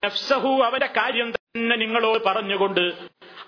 [0.05, 2.93] നഫ്സഹു അവന്റെ കാര്യം തന്നെ നിങ്ങളോട് പറഞ്ഞുകൊണ്ട്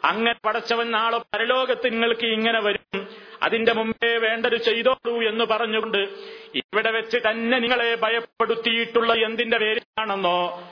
[0.03, 3.07] അങ്ങനെ പടച്ചവൻ നാളെ പരലോകത്ത് നിങ്ങൾക്ക് ഇങ്ങനെ വരും.
[3.43, 5.97] അതിന്റെ മുമ്പേ വേണ്ടത് ചെയ്തോളൂ എന്ന് പറഞ്ഞുകൊണ്ട്
[6.55, 10.63] ഇവിടെ വെച്ച് തന്നെ നിങ്ങളെ ഭയപ്പെടുത്തിയിട്ടുള്ള എന്തിന്റെ പേരിലാണെന്നോ?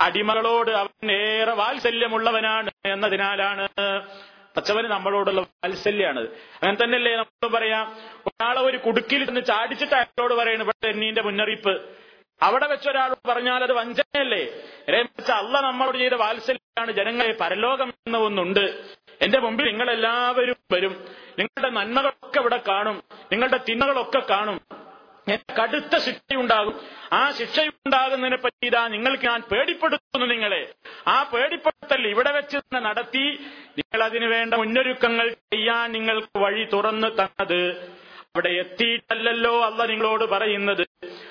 [0.00, 3.66] അടിമകളോട് അവൻ ഏറെ വാത്സല്യമുള്ളവനാണ് എന്നതിനാലാണ്
[4.56, 6.20] പച്ചവന് നമ്മളോടുള്ള വാത്സല്യാണ്.
[6.62, 7.96] അങ്ങനെ തന്നെയല്ലേ നമ്മൾ പറയാം.
[8.26, 11.82] ഒരാളെ ഒരു കുടുക്കിൽ നിന്ന് ചാടിച്ചിട്ട് അയാളോട് പറയുന്നു ഇവിടെ എന്നീന്റെ മുന്നറിയിപ്പ്.
[12.42, 14.46] അവിടെ വെച്ച് ഒരാൾ പറഞ്ഞാൽ അത് വഞ്ചനയല്ലേ?
[14.90, 18.84] രമിച്ച അല്ല നമ്മളോട് ചെയ്ത വാത്സല്യമാണ് ജനങ്ങളെ പരലോകം എന്ന ഒന്നുണ്ട്.
[19.20, 21.06] എന്റെ മുമ്പിൽ നിങ്ങൾ എല്ലാവരും വരും.
[21.38, 23.02] നിങ്ങളുടെ നന്മകളൊക്കെ ഇവിടെ കാണും.
[23.32, 24.60] നിങ്ങളുടെ തിന്മകളൊക്കെ കാണും.
[25.62, 26.80] കടുത്ത ശിക്ഷയുണ്ടാകും.
[27.12, 30.72] ആ ശിക്ഷയുണ്ടാകുന്നതിനെ പറ്റി ഇതാ നിങ്ങൾക്ക് ഞാൻ പേടിപ്പെടുത്തുന്നു നിങ്ങളെ.
[31.06, 33.46] ആ പേടിപ്പെടുത്തൽ ഇവിടെ വെച്ച് തന്നെ നടത്തി
[33.78, 37.60] നിങ്ങൾ അതിനു വേണ്ട മുന്നൊരുക്കങ്ങൾ ചെയ്യാൻ നിങ്ങൾക്ക് വഴി തുറന്നു തന്നത്
[38.34, 40.82] അവിടെ എത്തിയിട്ടല്ലല്ലോ അല്ല നിങ്ങളോട് പറയുന്നത്.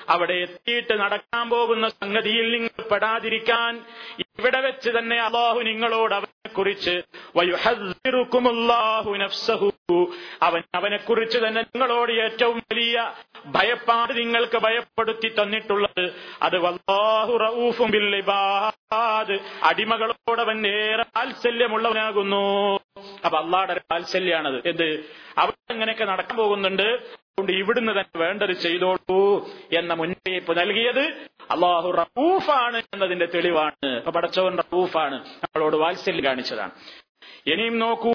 [0.10, 3.72] അവിടെ എത്തിയിട്ട് നടക്കാൻ പോകുന്ന സംഗതിയിൽ നിങ്ങൾ പെടാതിരിക്കാൻ
[4.26, 6.96] ഇവിടെ വെച്ച് തന്നെ അള്ളാഹു നിങ്ങളോട് അവനെ കുറിച്ച്
[10.42, 13.14] അവൻ അവനെക്കുറിച്ച് തന്നെ നിങ്ങളോട് ഏറ്റവും വലിയ
[13.46, 16.14] ഭയപ്പാട് നിങ്ങൾക്ക് ഭയപ്പെടുത്തി തന്നിട്ടുള്ളത്.
[16.42, 17.34] അത് വല്ലാഹു
[18.16, 19.40] ഇബാദ്.
[19.64, 22.80] അടിമകളോട് അവൻ ഏറെ വാത്സല്യമുള്ളവനാകുന്നു
[23.26, 25.06] അപ്പൊ അള്ളാടെ വാത്സല്യാണത് എന്ത്?
[25.38, 27.22] അവൻ അങ്ങനെയൊക്കെ നടക്കാൻ പോകുന്നുണ്ട്.
[27.32, 31.02] അതുകൊണ്ട് ഇവിടുന്ന് തന്നെ വേണ്ടത് ചെയ്തോളൂ എന്ന മുന്നറിയിപ്പ് നൽകിയത്
[31.52, 33.90] അള്ളാഹു റഊഫാണ് എന്നതിന്റെ തെളിവാണ്.
[33.90, 35.16] അപ്പൊ പടച്ചവൻ റഊഫാണ്.
[35.16, 36.72] നമ്മളോട് വാത്സല്യം കാണിച്ചതാണ്.
[37.46, 38.14] ഇനിയും നോക്കൂ.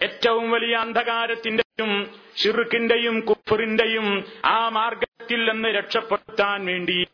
[0.00, 1.92] ഏറ്റവും വലിയ അന്ധകാരത്തിന്റെയും
[2.36, 7.06] ഷിർക്കിന്റെയും കുഫറിന്റെയും ആ മാർഗത്തിൽ നിന്ന് രക്ഷപ്പെടുത്താൻ വേണ്ടി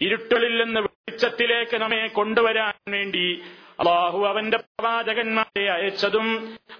[0.00, 3.42] ഇരുട്ടലിൽ നിന്ന് വെളിച്ചത്തിലേക്ക് നമ്മെ കൊണ്ടുവരാൻ വേണ്ടി
[3.80, 6.26] അള്ളാഹു അവന്റെ പ്രവാചകന്മാരെ അയച്ചതും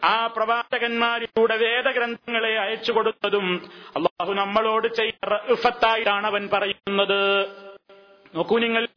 [0.04, 3.46] ആ പ്രവാചകന്മാരിലൂടെ വേദഗ്രന്ഥങ്ങളെ അയച്ചു കൊടുത്തതും
[3.96, 7.20] അള്ളാഹു നമ്മളോട് ചെയ്ത റഫത്തായിട്ടാണ് അവൻ പറയുന്നത്.
[8.34, 8.88] നോക്കൂ നിങ്ങൾ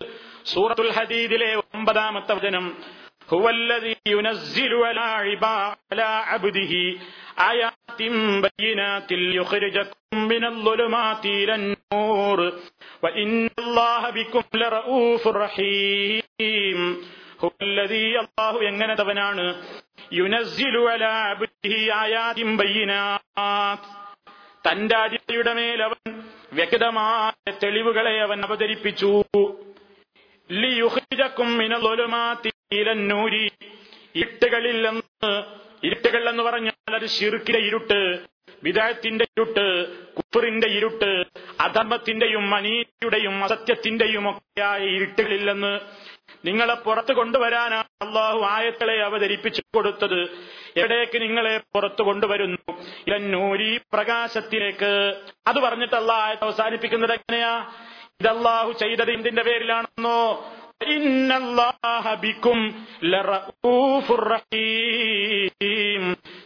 [0.45, 2.65] സൂറത്തുൽ ഹദീദിലെ ഒമ്പതാമത്തെ വചനം.
[3.28, 6.72] هو الذي ينزل على عبا- على عبده
[7.42, 8.00] آيات
[8.46, 12.38] بينات ليخرجكم من الظلمات إلى النور
[13.02, 16.78] وإن الله بكم لرؤوف رحيم
[17.40, 19.44] هو الذي الله എങ്ങനത്തവനാണ്
[20.12, 23.88] യുനസ്സിലു അലാ അബ്ദിഹി ആയാതിൻ ബയ്യിനാത്ത്
[24.64, 26.00] തന്റെ അടിയുടെ മേൽ അവൻ
[26.52, 27.30] വ്യക്തമായ
[27.62, 29.10] തെളിവുകളെ അവൻ അവതരിപ്പിച്ചു
[30.50, 31.84] ലിയുഖ്രിജക്കും മിനൽ
[32.79, 33.51] ഇലന്നൂരി.
[34.15, 35.01] ഇരുട്ടുകളിൽ
[35.83, 38.19] ഇരുട്ടുകൾ എന്ന് പറഞ്ഞാൽ അത് ഷിർക്കിലെ ഇരുട്ട്
[38.63, 41.23] വിദായത്തിന്റെ ഇരുട്ട് കുഫറിന്റെ ഇരുട്ട്
[41.59, 45.79] അധർമ്മത്തിന്റെയും അനീതിയുടെയും അസത്യത്തിന്റെയും ഒക്കെയായ ഇരുട്ടുകളില്ലെന്ന്
[46.45, 50.21] നിങ്ങളെ പുറത്തു കൊണ്ടുവരാനാണ് അള്ളാഹു ആയത്തളെ അവതരിപ്പിച്ചു കൊടുത്തത്.
[50.77, 52.71] എവിടേക്ക് നിങ്ങളെ പുറത്തു കൊണ്ടുവരുന്നു?
[53.07, 55.21] ഇലന്നൂരി പ്രകാശത്തിലേക്ക്.
[55.47, 57.71] അത് പറഞ്ഞിട്ടല്ല ആയത്ത് അവസാനിപ്പിക്കുന്നത് എങ്ങനെയാ?
[58.21, 60.19] ഇതല്ലാഹു ചെയ്തത് എന്തിന്റെ പേരിലാണെന്നോ?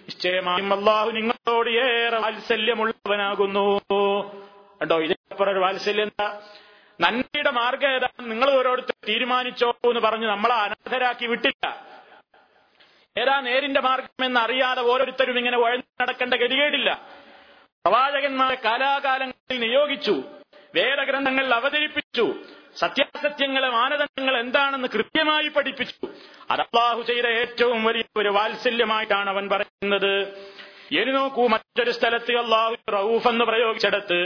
[0.06, 3.80] നിശ്ചയമായും അള്ളാഹു നിങ്ങളോട് ഏറെ വാത്സല്യമുള്ളവനാകുന്നു.
[4.82, 6.42] കണ്ടോ ഇതിനപ്പുറം ഒരു വാത്സല്യം എന്താ?
[7.02, 11.86] നന്മയുടെ മാർഗം ഏതാ നിങ്ങൾ ഓരോരുത്തർ തീരുമാനിച്ചോ എന്ന് പറഞ്ഞ് നമ്മളെ അനാഥരാക്കി വിട്ടില്ല.
[13.18, 17.08] ഏതാ നേരിന്റെ മാർഗം എന്ന് അറിയാതെ ഓരോരുത്തരും ഇങ്ങനെ വഴഞ്ഞു നടക്കേണ്ട ഗതികേടില്ല.
[17.86, 20.24] പ്രവാചകന്മാരെ കാലാകാലങ്ങളിൽ നിയോഗിച്ചു
[20.76, 22.34] വേദഗ്രന്ഥങ്ങളിൽ അവതരിപ്പിച്ചു
[22.78, 26.08] സത്യാസത്യങ്ങളെ മാനദണ്ഡങ്ങൾ എന്താണെന്ന് കൃത്യമായി പഠിപ്പിച്ചു.
[26.52, 30.28] അത് അള്ളാഹു ചെയ്ത ഏറ്റവും വലിയ ഒരു വാത്സല്യമായിട്ടാണ് അവൻ പറയുന്നത്.
[30.92, 34.24] ഇനി നോക്കൂ മറ്റൊരു സ്ഥലത്ത് അള്ളാഹു റൌഫ് എന്ന് പ്രയോഗിച്ചെടുത്ത്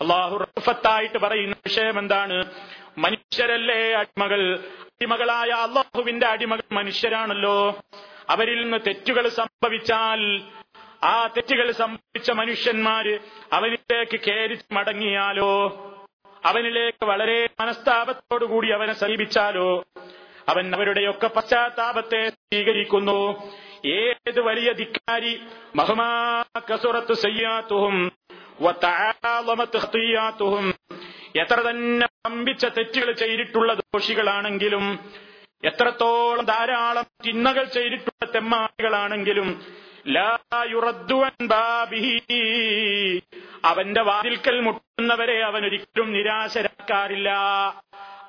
[0.00, 2.44] അള്ളാഹു റൌഫത്തായിട്ട് പറയുന്ന വിഷയം എന്താണ്?
[2.98, 4.58] മനുഷ്യരല്ലേ അടിമകൾ?
[4.58, 7.80] അടിമകളായ അള്ളാഹുവിന്റെ അടിമകൾ മനുഷ്യരാണല്ലോ.
[8.28, 10.42] അവരിൽ നിന്ന് തെറ്റുകൾ സംഭവിച്ചാൽ
[11.04, 13.18] ആ തെറ്റുകൾ സംഭവിച്ച മനുഷ്യന്മാര്
[13.52, 15.91] അവനിലേക്ക് കേരിച്ച് മടങ്ങിയാലോ?
[16.44, 19.84] അവനിലേക്ക് വളരെ മനസ്താപത്തോടുകൂടി അവനെ സമീപിച്ചാലോ?
[20.48, 23.42] അവൻ അവരുടെയൊക്കെ പശ്ചാത്താപത്തെ സ്വീകരിക്കുന്നു.
[23.86, 25.40] ഏത് വലിയ ധിക്കാരി?
[25.76, 28.12] മഹമാ കസുറത്ത് സയ്യാത്തുഹും
[31.36, 34.98] എത്ര തന്നെ പമ്പിച്ച തെറ്റുകൾ ചെയ്തിട്ടുള്ള ദോഷികളാണെങ്കിലും
[35.64, 39.62] എത്രത്തോളം ധാരാളം ചിന്നകൾ ചെയ്തിട്ടുള്ള തെമ്മാളികളാണെങ്കിലും.
[43.64, 44.60] അവന്റെ വാതിൽക്കൽ
[45.02, 47.28] എന്നവരെ അവൻ ഒരിക്കലും നിരാശരാക്കാറില്ല.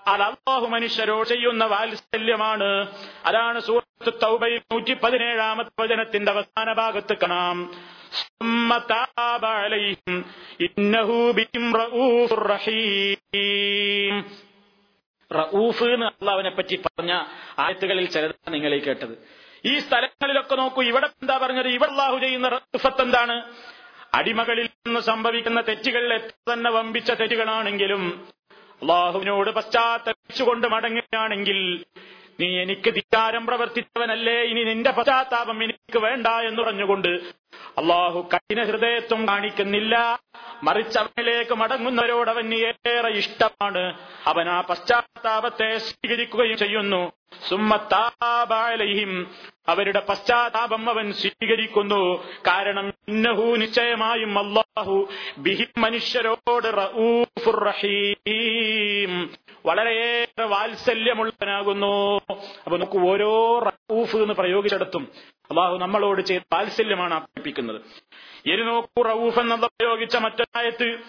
[0.08, 2.88] അത് അള്ളാഹു മനുഷ്യരോട് ചെയ്യുന്ന വാത്സല്യമാണ്.
[3.26, 7.74] അതാണ് സൂറത്ത് തൗബയിൽ നൂറ്റി പതിനേഴാമത്തെ വചനത്തിന്റെ അവസാന ഭാഗത്ത് കാണാം.
[15.36, 17.24] റഊഫ് എന്ന് അള്ളാഹുവിനെ പറ്റി പറഞ്ഞ
[17.60, 19.28] ആയത്തുകളിൽ ചിലതാണ് നിങ്ങളെ കേട്ടത്.
[19.66, 21.68] ഈ സ്ഥലങ്ങളിലൊക്കെ നോക്കൂ ഇവിടെ എന്താ പറഞ്ഞത്?
[21.68, 23.54] ഇവിടെ അള്ളാഹു ചെയ്യുന്ന റഫത്ത് എന്താണ്?
[24.14, 28.04] അടിമകളിൽ നിന്ന് സംഭവിക്കുന്ന തെറ്റുകൾ എത്ര തന്നെ വമ്പിച്ച തെറ്റുകളാണെങ്കിലും
[28.82, 31.60] അള്ളാഹുവിനോട് പശ്ചാത്തപിച്ചുകൊണ്ട് മടങ്ങുകയാണെങ്കിൽ
[32.40, 37.12] നീ എനിക്ക് ധിക്കാരം പ്രവർത്തിച്ചവനല്ലേ ഇനി നിന്റെ പശ്ചാത്താപം എനിക്ക് വേണ്ട എന്ന് പറഞ്ഞുകൊണ്ട്
[37.78, 40.20] അള്ളാഹു കഠിന ഹൃദയത്വം കാണിക്കുന്നില്ല.
[40.64, 43.98] മറിച്ച് അവനിലേക്ക് മടങ്ങുന്നവരോട് അവന് ഏറെ ഇഷ്ടമാണ്.
[44.28, 47.12] അവൻ ആ പശ്ചാത്താപത്തെ സ്വീകരിക്കുകയും ചെയ്യുന്നു.
[47.50, 49.32] സുമ്മത്താബാലയും
[49.68, 52.24] അവരുടെ പശ്ചാത്താപം അവൻ സ്വീകരിക്കുന്നു.
[52.48, 56.68] കാരണം ഇന്നഹു നിശ്ചയമായും അള്ളാഹു ബിഹി മനുഷ്യരോട്
[57.66, 59.30] റഹീം.
[59.66, 62.22] വളരെയേറെ വാത്സല്യമുള്ളവനാകുന്നു.
[62.64, 65.08] അപ്പൊ നമുക്ക് ഓരോ റൌഫ് എന്ന് പ്രയോഗിച്ചിടത്തും
[65.52, 67.82] അള്ളാഹു നമ്മളോട് ചെയ്ത് വാത്സല്യമാണ് അർപ്പിക്കുന്നത്
[68.46, 71.00] ഇനി നോക്കൂ എന്നത് പ്രയോഗിച്ച മറ്റൊരായത്ത്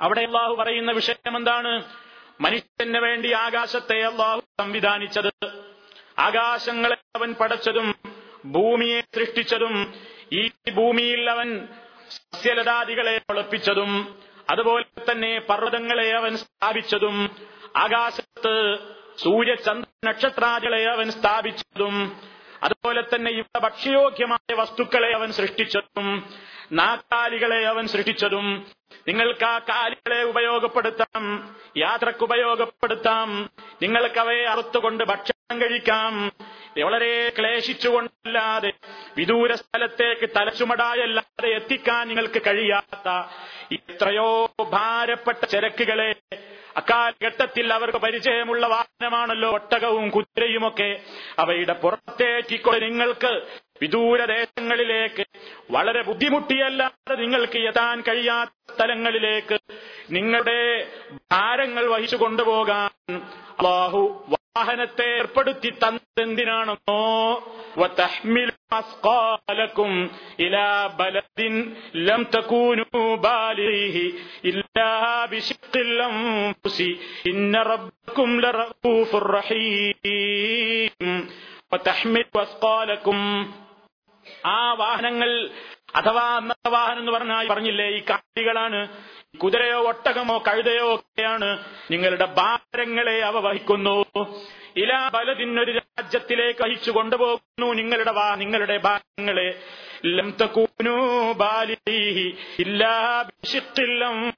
[0.00, 1.84] അവിടെ അള്ളാഹു പറയുന്ന വിഷയം എന്താണ്?
[2.40, 5.32] മനുഷ്യന് വേണ്ടി ആകാശത്തെ അള്ളാഹു സംവിധാനിച്ചത്.
[6.18, 7.94] ആകാശങ്ങളെ അവൻ പടച്ചതും
[8.44, 9.94] ഭൂമിയെ സൃഷ്ടിച്ചതും
[10.32, 11.68] ഈ ഭൂമിയിൽ അവൻ
[12.10, 14.18] സസ്യലതാദികളെ വളപ്പിച്ചതും
[14.50, 17.16] അതുപോലെ തന്നെ പർവതങ്ങളെ അവൻ സ്ഥാപിച്ചതും
[17.78, 18.54] ആകാശത്ത്
[19.22, 21.94] സൂര്യചന്ദ്ര നക്ഷത്രാദികളെ അവൻ സ്ഥാപിച്ചതും
[22.62, 26.06] അതുപോലെ തന്നെ ഇവിടെ ഭക്ഷ്യയോഗ്യമായ വസ്തുക്കളെ അവൻ സൃഷ്ടിച്ചതും
[26.72, 28.46] നാക്കാലികളെ അവൻ സൃഷ്ടിച്ചതും
[29.08, 31.24] നിങ്ങൾക്ക് ആ കാലികളെ ഉപയോഗപ്പെടുത്താം
[31.76, 33.28] യാത്രയ്ക്ക് ഉപയോഗപ്പെടുത്താം
[33.82, 36.14] നിങ്ങൾക്ക് അവയെ അറുത്തുകൊണ്ട് ഭക്ഷണം കഴിക്കാം.
[36.84, 38.70] വളരെ ക്ലേശിച്ചുകൊണ്ടല്ലാതെ
[39.16, 43.08] വിദൂര സ്ഥലത്തേക്ക് തലച്ചുമടായല്ലാതെ എത്തിക്കാൻ നിങ്ങൾക്ക് കഴിയാത്ത
[43.70, 44.28] ഇത്രയോ
[44.72, 46.10] ഭാരപ്പെട്ട ചരക്കുകളെ
[46.76, 51.00] അക്കാലഘട്ടത്തിൽ അവർക്ക് പരിചയമുള്ള വാഹനമാണല്ലോ ഒട്ടകവും കുതിരയുമൊക്കെ.
[51.38, 53.42] അവയുടെ പുറത്തേക്കിക്കൊണ്ട് നിങ്ങൾക്ക്
[53.82, 55.24] വിദൂരദേശങ്ങളിലേക്ക്
[55.70, 59.58] വളരെ ബുദ്ധിമുട്ടിയല്ലാതെ നിങ്ങൾക്ക് എത്താൻ കഴിയാത്ത സ്ഥലങ്ങളിലേക്ക്
[60.10, 60.88] നിങ്ങളുടെ
[61.32, 63.16] ഭാരങ്ങൾ വഹിച്ചു കൊണ്ടുപോകാൻ
[63.58, 64.24] അള്ളാഹു
[64.58, 67.00] വാഹനത്തെ ഏർപ്പെടുത്തി തന്നതെന്തിനാണെന്നോ
[84.48, 85.30] ആ വാഹനങ്ങൾ
[85.94, 88.80] അഥവാ അന്നത്തെ വാഹനം എന്ന് പറഞ്ഞാൽ പറഞ്ഞില്ലേ ഈ കാട്ടികളാണ്
[89.34, 91.48] കുതിരയോ ഒട്ടകമോ കഴുതയോ ഒക്കെയാണ്
[91.90, 93.96] നിങ്ങളുടെ ഭാരങ്ങളെ അവ വഹിക്കുന്നു.
[94.76, 97.74] ഇലാ ബലതിന്നൊരു രാജ്യത്തിലേക്ക് അയച്ചു കൊണ്ടുപോകുന്നു.
[97.74, 99.58] നിങ്ങളുടെ വാ നിങ്ങളുടെ ഭാഗങ്ങളെ.
[101.32, 103.24] ബാലിഹി ഇല്ലാ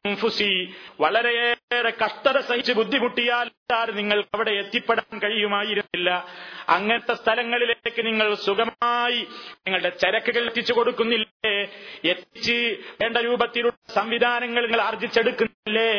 [0.07, 3.51] അൻഫുസി വളരെയേറെ കഷ്ടത സഹിച്ച് ബുദ്ധിമുട്ടിയാൽ
[3.91, 6.27] നിങ്ങൾ അവിടെ എത്തിപ്പെടാൻ കഴിയുമായിരുന്നില്ല.
[6.69, 9.17] അങ്ങനത്തെ സ്ഥലങ്ങളിലേക്ക് നിങ്ങൾ സുഖമായി
[9.57, 11.69] നിങ്ങളുടെ ചരക്കുകൾ എത്തിച്ചു കൊടുക്കുന്നില്ലേ?
[12.05, 15.93] എത്തിച്ച് വേണ്ട രൂപത്തിലുള്ള സംവിധാനങ്ങൾ നിങ്ങൾ ആർജിച്ചെടുക്കുന്നില്ലേ?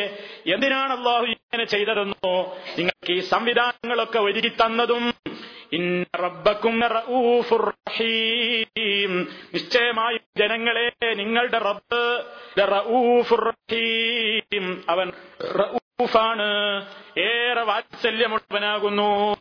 [0.53, 2.57] എന്തിനാണ് അള്ളാഹു ഇങ്ങനെ ചെയ്തതെന്നോ?
[2.77, 5.13] നിങ്ങൾക്ക് ഈ സംവിധാനങ്ങളൊക്കെ ഒരുക്കി തന്നതും.
[9.53, 12.23] നിശ്ചയമായും ജനങ്ങളെ നിങ്ങളുടെ റബ്ബ്
[14.89, 15.12] അവൻ
[15.43, 16.49] റഊഫാണ്.
[17.19, 19.38] ഏറെ വാത്സല്യമുള്ളവനാകുന്നു.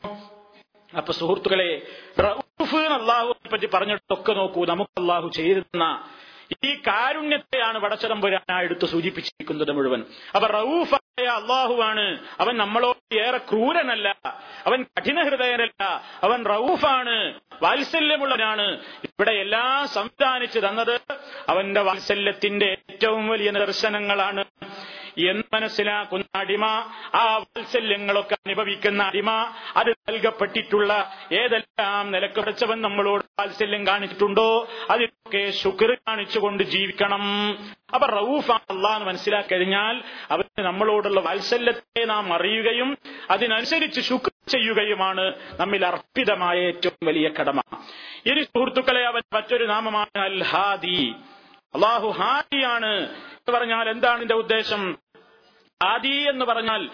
[0.96, 1.82] അപ്പൊ സുഹൃത്തുക്കളെ
[2.20, 4.66] റഊഫ് അള്ളാഹുവിനെ പറ്റി പറഞ്ഞിട്ടൊക്കെ നോക്കൂ.
[4.66, 6.10] നമുക്ക് അള്ളാഹു ചെയ്തിരുന്ന
[6.64, 10.04] ഈ കാരുണ്യത്തെയാണ് വടച്ചതമ്പുരാന എടുത്ത് സൂചിപ്പിച്ചിരിക്കുന്നത് മുഴുവൻ.
[10.34, 12.18] അപ്പൊ റഊഫായ അള്ളാഹുവാണ്.
[12.40, 14.08] അവൻ നമ്മളോട് ഏറെ ക്രൂരനല്ല.
[14.66, 15.84] അവൻ കഠിനഹൃദയനല്ല.
[16.22, 18.80] അവൻ റൌഫാണ് വാത്സല്യമുള്ളവനാണ്.
[19.04, 21.00] ഇവിടെ എല്ലാം സംവിധാനിച്ചു തന്നത്
[21.48, 24.44] അവന്റെ വാത്സല്യത്തിന്റെ ഏറ്റവും വലിയ നിദർശനങ്ങളാണ്.
[25.18, 26.64] എന്ന് മനസ്സിലാക്കുന്ന അടിമ
[27.14, 29.30] ആ വാത്സല്യങ്ങളൊക്കെ അനുഭവിക്കുന്ന അടിമ
[29.76, 37.22] അത് നൽകപ്പെട്ടിട്ടുള്ള ഏതെല്ലാം നിലയ്ക്ക് പഠിച്ചവൻ നമ്മളോട് വാത്സല്യം കാണിച്ചിട്ടുണ്ടോ അതിനൊക്കെ ശുക്ർ കാണിച്ചുകൊണ്ട് ജീവിക്കണം.
[37.94, 40.60] അപ്പൊ റൌഫ് അള്ളാന്ന് മനസ്സിലാക്കി കഴിഞ്ഞാൽ അവന്
[41.00, 42.98] നമ്മളോടുള്ള വാത്സല്യത്തെ നാം അറിയുകയും
[43.30, 47.60] അതിനനുസരിച്ച് ശുക്ർ ചെയ്യുകയുമാണ് നമ്മിൽ അർപ്പിതമായ ഏറ്റവും വലിയ കടമ.
[48.26, 51.14] ഇനി സുഹൃത്തുക്കളെ അവൻ മറ്റൊരു നാമമാണ് അൽ ഹാദി
[51.74, 54.98] അള്ളാഹു ഹാദിയാണ് എന്ന് പറഞ്ഞാൽ എന്താണ് എന്റെ ഉദ്ദേശം?
[55.84, 56.90] ഹാദി എന്ന് പറഞ്ഞാൽ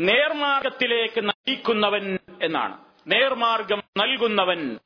[0.00, 2.78] നേർമാർഗത്തിലേക്ക് നയിക്കുന്നവൻ എന്നാണ്.
[3.06, 4.78] നേർമാർഗം നൽകുന്നവൻ.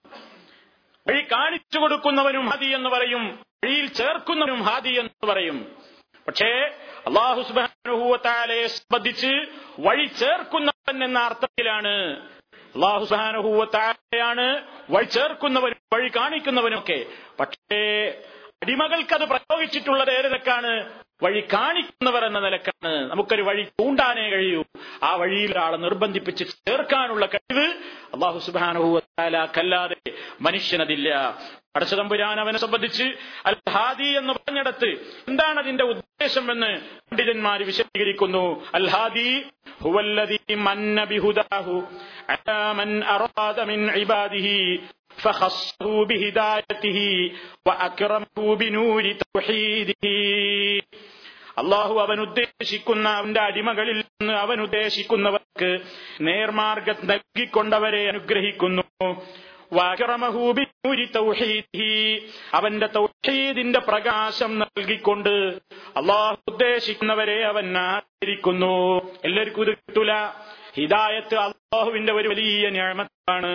[1.09, 3.39] വഴി കാണിച്ചു കൊടുക്കുന്നവനും ഹാദി എന്ന് പറയും.
[3.65, 5.82] വഴിയിൽ ചേർക്കുന്നവനും ഹാദി എന്ന് പറയും.
[6.27, 6.51] പക്ഷേ
[7.09, 9.33] അള്ളാഹുസ്ബാനുഹൂവത്താലയെ സംബന്ധിച്ച്
[9.87, 11.95] വഴി ചേർക്കുന്നവൻ എന്ന അർത്ഥത്തിലാണ്.
[12.75, 14.47] അള്ളാഹുസ്ബാനുഹൂവത്താലയാണ്
[14.91, 16.99] വഴി ചേർക്കുന്നവനും വഴി കാണിക്കുന്നവനൊക്കെ
[17.41, 17.81] പക്ഷേ
[18.63, 20.73] അടിമകൾക്കത് പ്രയോഗിച്ചിട്ടുള്ളത് ഏതൊക്കെയാണ്?
[21.23, 24.63] വഴി കാണിക്കുന്നവർ എന്ന നിലക്കാണ് നമുക്കൊരു വഴി ചൂണ്ടാനേ കഴിയൂ.
[25.03, 27.67] ആ വഴിയിൽ ആളെ നിർബന്ധിപ്പിച്ച് ചേർക്കാനുള്ള കഴിവ്
[28.15, 29.01] അള്ളാഹു
[29.59, 31.09] കല്ലാതെ മനുഷ്യനതില്ല.
[31.77, 33.05] അടച്ചതമ്പുരാൻ അവനെ സംബന്ധിച്ച്
[33.47, 34.89] അൽ ഹാദി എന്ന് പറഞ്ഞിടത്ത്
[35.29, 36.71] എന്താണ് അതിന്റെ ഉദ്ദേശം എന്ന്
[37.11, 38.65] പണ്ഡിതന്മാർ വിശദീകരിക്കുന്നു.
[38.75, 39.31] അൽ ഹാദി
[40.55, 41.77] മന്ന ബിഹുദാഹു
[42.29, 42.59] അലാ
[43.15, 44.59] അറാദ മിൻ ഇബാദിഹി
[45.18, 47.00] فخصه بهدايته
[47.66, 50.06] وأكرمه بنور توحيده
[51.58, 55.70] അള്ളാഹു അവൻ ഉദ്ദേശിക്കുന്ന അവന്റെ അടിമകളിൽ നിന്ന് അവൻ ഉദ്ദേശിക്കുന്നവർക്ക്
[56.28, 58.84] നേർമാർഗം നൽകിക്കൊണ്ടവരെ അനുഗ്രഹിക്കുന്നു
[62.56, 65.34] അവന്റെ തൗഹീദിന്റെ പ്രകാശം നൽകിക്കൊണ്ട്
[65.98, 68.74] അള്ളാഹു ഉദ്ദേശിക്കുന്നവരെ അവൻ ആദരിക്കുന്നു
[69.24, 70.13] എല്ലാവർക്കും ഇത് കിട്ടൂല
[70.78, 73.52] ഹിദായത്ത് അള്ളാഹുവിന്റെ ഒരു വലിയ ഞാമത്താണ്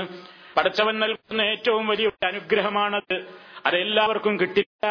[0.57, 3.23] പടച്ചവൻ നൽകുന്ന ഏറ്റവും വലിയ അനുഗ്രഹമാണത്.
[3.65, 4.87] അതെല്ലാവർക്കും കിട്ടില്ല.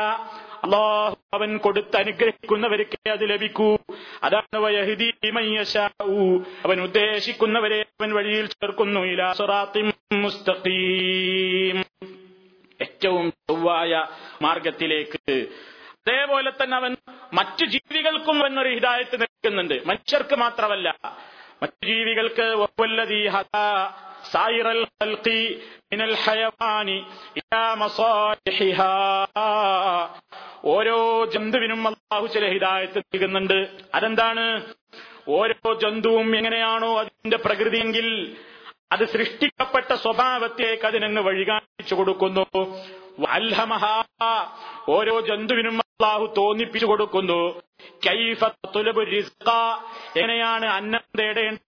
[0.65, 3.77] അള്ളാഹു അവൻ കൊടുത്ത് അനുഗ്രഹിക്കുന്നവർക്ക് അത് ലഭിക്കൂ.
[4.23, 4.59] അതാണ്.
[6.65, 9.01] അവൻ ഉദ്ദേശിക്കുന്നവരെ അവൻ വഴിയിൽ ചേർക്കുന്നു.
[10.15, 11.85] മുസ്തഖീം.
[12.81, 14.07] ഏറ്റവും ചൊവ്വായ
[14.43, 15.47] മാർഗത്തിലേക്ക്
[15.91, 16.97] അതേപോലെ തന്നെ അവൻ
[17.33, 19.87] മറ്റു ജീവികൾക്കും അവൻ ഒരു ഹിതായത്ത് നൽകുന്നുണ്ട്.
[19.87, 20.95] മനുഷ്യർക്ക് മാത്രമല്ല.
[21.63, 22.43] മറ്റു ജീവികൾക്ക്
[24.26, 25.26] سائر الخلق
[25.92, 26.90] من الحيوان
[27.38, 28.96] إلى مصالحها
[30.68, 30.98] ഓരോ
[31.34, 33.58] ജന്തുവിനും അള്ളാഹു ചില ഹിദായത്ത് നൽകുന്നുണ്ട്
[33.96, 34.44] അതെന്താണ്
[35.32, 38.08] ഓരോ ജന്തുവും എങ്ങനെയാണോ അതിന്റെ പ്രകൃതിയെങ്കിൽ
[38.94, 42.46] അത് സൃഷ്ടിക്കപ്പെട്ട സ്വഭാവത്തേക്ക് അതിനങ്ങ് വഴികാണിച്ചു കൊടുക്കുന്നു
[43.38, 43.84] അൽഹമഹ
[44.90, 47.42] ഓരോ ജന്തുവിനും അള്ളാഹു തോന്നിപ്പിച്ചു കൊടുക്കുന്നു
[48.08, 48.42] കൈഫ
[48.76, 49.50] തുലബു റിസ്ക
[50.16, 51.60] എങ്ങനെയാണ് അന്നം തേടേണ്ട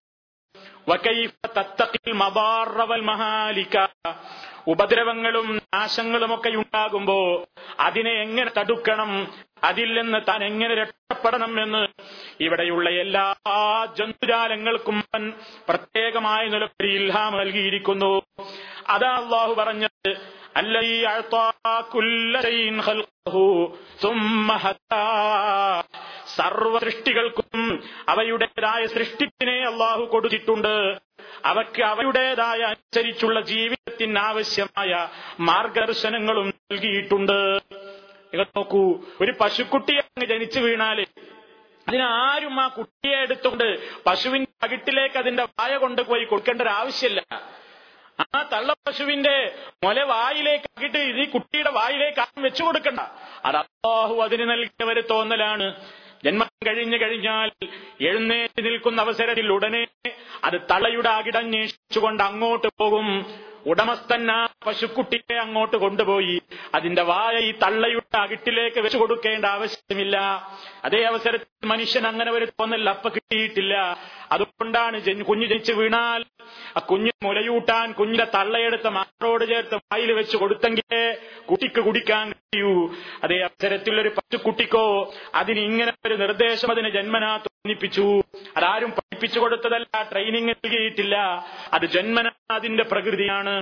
[0.86, 3.90] وكيف تتقي المضار والمهالك
[4.69, 7.45] ഉപദ്രവങ്ങളും നാശങ്ങളുമൊക്കെ ഉണ്ടാകുമ്പോ
[7.81, 9.29] അതിനെ എങ്ങനെ തടുക്കണം?
[9.64, 11.87] അതിൽ നിന്ന് താൻ എങ്ങനെ രക്ഷപ്പെടണം എന്ന്
[12.41, 13.35] ഇവിടെയുള്ള എല്ലാ
[13.99, 15.05] ജന്തുജാലങ്ങൾക്കും
[15.69, 18.23] പ്രത്യേകമായ നിലപരി ഇൽഹാം നൽകിയിരിക്കുന്നു.
[18.89, 20.11] അതാ അള്ളാഹു പറഞ്ഞത്
[26.37, 31.07] സർവ സൃഷ്ടികൾക്കും അവയുടേതായ സൃഷ്ടിപ്പിനെ അള്ളാഹു കൊടുത്തിട്ടുണ്ട്.
[31.45, 35.09] അവക്ക് അവയുടേതായ അനുസരിച്ചുള്ള ജീവിതത്തിന് ആവശ്യമായ
[35.41, 37.39] മാർഗദർശനങ്ങളും നൽകിയിട്ടുണ്ട്.
[38.35, 41.07] നോക്കൂ ഒരു പശുക്കുട്ടി അങ്ങ് ജനിച്ചു വീണാൽ
[41.89, 43.68] അതിനാരും ആ കുട്ടിയെ എടുത്തുകൊണ്ട്
[44.03, 47.20] പശുവിന്റെ അകിട്ടിലേക്ക് അതിന്റെ വായ കൊണ്ടുപോയി കൊടുക്കേണ്ട ഒരു ആവശ്യമില്ല.
[48.20, 49.55] ആ തള്ള പശുവിന്റെ
[49.85, 53.01] മുല വായിലേക്ക് അകിട്ട് ഈ കുട്ടിയുടെ വായിലേക്ക് ആരും വെച്ചു കൊടുക്കണ്ട.
[53.45, 55.74] അത് അള്ളാഹു അതിന് നൽകിയ ഒരു തോന്നലാണ്.
[56.25, 57.51] ജന്മം കഴിഞ്ഞു കഴിഞ്ഞാൽ
[58.01, 59.83] എഴുന്നേറ്റ് നിൽക്കുന്ന അവസരത്തിൽ ഉടനെ
[60.45, 63.09] അത് തളയുടെ അകിടന്വേഷിച്ചുകൊണ്ട് അങ്ങോട്ട് പോകും.
[63.66, 66.40] ഉടമസ്ഥൻ ആ പശുക്കുട്ടിയെ അങ്ങോട്ട് കൊണ്ടുപോയി.
[66.74, 70.16] അതിന്റെ വായ ഈ തള്ളയുടെ അകിട്ടിലേക്ക് വെച്ചു കൊടുക്കേണ്ട ആവശ്യമില്ല.
[70.84, 73.74] അതേ അവസരത്തിൽ മനുഷ്യൻ അങ്ങനെ ഒരു തോന്നൽ അപ്പ കിട്ടിയിട്ടില്ല.
[74.32, 76.24] അതുകൊണ്ടാണ് കുഞ്ഞു ജനിച്ചു വീണാൽ
[76.76, 81.16] ആ കുഞ്ഞു മുലയൂട്ടാൻ കുഞ്ഞിന്റെ തള്ളയെടുത്ത് മാറോട് ചേർത്ത് വായിൽ വെച്ച് കൊടുത്തെങ്കിലേ
[81.50, 82.94] കുട്ടിക്ക് കുടിക്കാൻ കഴിയൂ.
[83.24, 88.22] അതേ അവസരത്തിൽ ഒരു പശുക്കുട്ടിക്കോ അതിന് ഇങ്ങനെ ഒരു നിർദ്ദേശം അതിന് ജന്മനാ തോന്നിപ്പിച്ചു.
[88.56, 91.16] അതാരും പഠിപ്പിച്ചു കൊടുത്തതല്ല ട്രെയിനിങ് നൽകിയിട്ടില്ല.
[91.73, 93.59] അത് ജന്മന അതിന്റെ പ്രകൃതിയാണ്.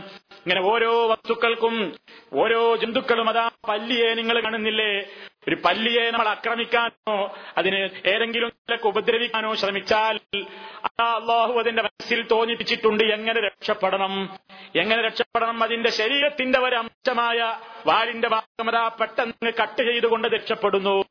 [0.46, 1.96] ഇങ്ങനെ ഓരോ വസ്തുക്കൾക്കും
[2.34, 5.06] ഓരോ ജന്തുക്കളും അതാ പല്ലിയെ നിങ്ങൾ കാണുന്നില്ലേ?
[5.48, 8.52] ഒരു പല്ലിയെ നമ്മൾ ആക്രമിക്കാനോ അതിന് ഏതെങ്കിലും
[8.84, 10.18] ഉപദ്രവിക്കാനോ ശ്രമിച്ചാൽ
[10.84, 14.28] അള്ളാഹു അതിന്റെ മനസ്സിൽ തോന്നിപ്പിച്ചിട്ടുണ്ട് എങ്ങനെ രക്ഷപ്പെടണം.
[14.76, 15.62] എങ്ങനെ രക്ഷപ്പെടണം?
[15.62, 21.04] അതിന്റെ ശരീരത്തിന്റെ ഒരു അംശമായ വാലിന്റെ ഭാഗം അതാ പെട്ടെന്ന് കട്ട് ചെയ്തുകൊണ്ട് രക്ഷപ്പെടുന്നു.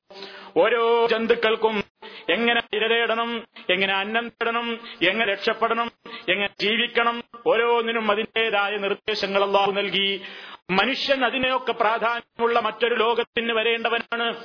[0.57, 1.83] ഓരോ ജന്തുക്കൾക്കും
[2.29, 5.91] എങ്ങനെ ഇരതേടണം എങ്ങനെ അന്നം തേടണം എങ്ങനെ രക്ഷപ്പെടണം
[6.29, 10.21] എങ്ങനെ ജീവിക്കണം ഓരോന്നിനും അതിന്റേതായ നിർദ്ദേശങ്ങൾ അള്ളാഹു നൽകി.
[10.69, 14.35] മനുഷ്യൻ അതിനെയൊക്കെ പ്രാധാന്യമുള്ള മറ്റൊരു ലോകത്തിന് വരേണ്ടവനാണ്.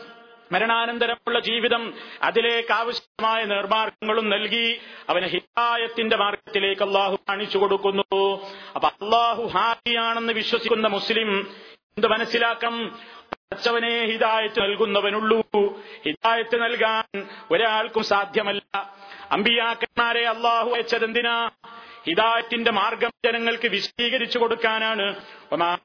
[0.52, 4.80] മരണാനന്തരമുള്ള ജീവിതം അതിലേക്ക് ആവശ്യമായ നിർമാർഗങ്ങളും നൽകി.
[5.08, 8.46] അവന് ഹിതായത്തിന്റെ മാർഗത്തിലേക്ക് അള്ളാഹു കാണിച്ചു കൊടുക്കുന്നു.
[8.74, 11.40] അപ്പൊ അള്ളാഹു ഹാരിയാണെന്ന് വിശ്വസിക്കുന്ന മുസ്ലിം
[11.90, 12.98] എന്ത് മനസ്സിലാക്കാം
[13.52, 15.80] പഠിച്ചവനെ ഹിതായത്ത് നൽകുന്നവനുള്ളൂ.
[16.04, 18.94] ഹിതായത്ത് നൽകാൻ ഒരാൾക്കും സാധ്യമല്ല.
[19.30, 21.50] അമ്പിയാക്കന്മാരെ അള്ളാഹു അയച്ചതെന്തിനാ?
[22.06, 25.16] ഹിദായത്തിന്റെ മാർഗം ജനങ്ങൾക്ക് വിശദീകരിച്ചു കൊടുക്കാനാണ്.
[25.52, 25.78] വമാ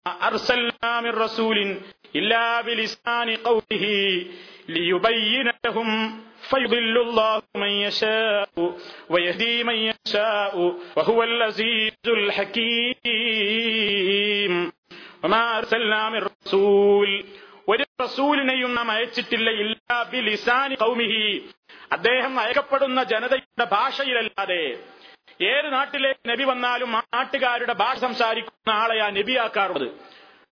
[17.70, 21.49] ഒരു റസൂലിനെയും നാം അയച്ചിട്ടില്ല ഇല്ലാ ബിലിസാനി കൗമിഹി
[21.91, 24.80] അദ്ദേഹം അയക്കപ്പെടുന്ന ജനതയുടെ ഭാഷയിലല്ലാതെ
[25.41, 29.91] ഏത് നാട്ടിലേക്ക് നബി വന്നാലും ആ നാട്ടുകാരുടെ ഭാഷ സംസാരിക്കുന്ന ആളെ ആ നബിയാക്കാറുള്ളത്.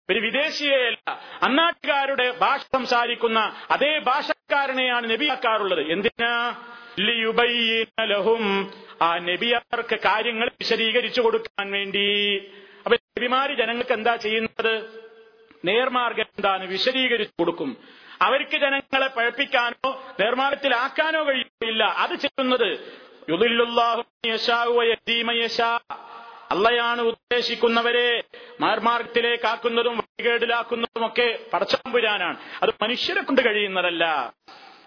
[0.10, 5.92] ഒരു വിദേശിയെയല്ല അന്നാട്ടുകാരുടെ ഭാഷ സംസാരിക്കുന്ന അതേ ഭാഷക്കാരനെയാണ് നബിയാക്കാറുള്ളത്.
[5.92, 6.56] എന്തിനാ?
[8.00, 8.74] ലഹും.
[9.02, 12.38] ആ നബിയാർക്ക് കാര്യങ്ങൾ വിശദീകരിച്ചു കൊടുക്കാൻ വേണ്ടി.
[12.86, 15.02] അപ്പൊ നബിമാര് ജനങ്ങൾക്ക് എന്താ ചെയ്യുന്നത്?
[15.66, 17.78] നേർമാർഗ എന്താണ് വിശദീകരിച്ചു കൊടുക്കും?
[18.22, 21.84] അവർക്ക് ജനങ്ങളെ പഴപ്പിക്കാനോ നിർമ്മാണത്തിലാക്കാനോ കഴിയില്ല.
[21.84, 22.74] അത് ചെയ്യുന്നത്.
[26.52, 28.24] അള്ളയാണ് ഉദ്ദേശിക്കുന്നവരെ
[28.62, 34.34] മാർമാർഗത്തിലേക്കാക്കുന്നതും വഴികേടിലാക്കുന്നതും ഒക്കെ പടച്ചമ്പുരാനാണ് അത് മനുഷ്യരെ കൊണ്ട് കഴിയുന്നതല്ല.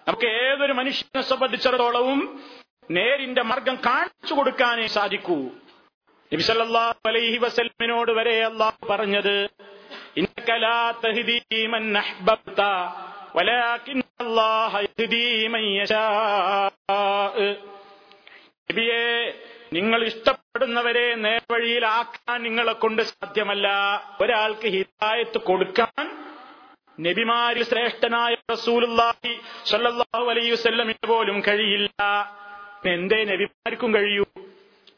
[0.09, 2.43] നമുക്ക് ഏതൊരു മനുഷ്യനെ സംബന്ധിച്ചിടത്തോളവും
[2.91, 5.37] നേരിന്റെ മാർഗം കാണിച്ചു കൊടുക്കാനേ സാധിക്കൂ.
[6.33, 9.49] നബിസല്ലാ അലൈഹി വസല്ലമിനോട് വരെ അള്ളാഹു പറഞ്ഞത്
[19.73, 23.67] നിങ്ങൾ ഇഷ്ടപ്പെടുന്നവരെ നേർവഴിയിലാക്കാൻ നിങ്ങളെ കൊണ്ട് സാധ്യമല്ല.
[24.23, 26.05] ഒരാൾക്ക് ഹിതായത്ത് കൊടുക്കാൻ
[27.07, 29.33] നബിമാരിൽ ശ്രേഷ്ഠനായ റസൂലുള്ളാഹി
[29.71, 32.03] സ്വല്ലല്ലാഹു അലൈഹി വസല്ലമിന് പോലും കഴിയില്ല.
[32.87, 34.25] എന്തേ നബിമാർക്കും കഴിയൂ?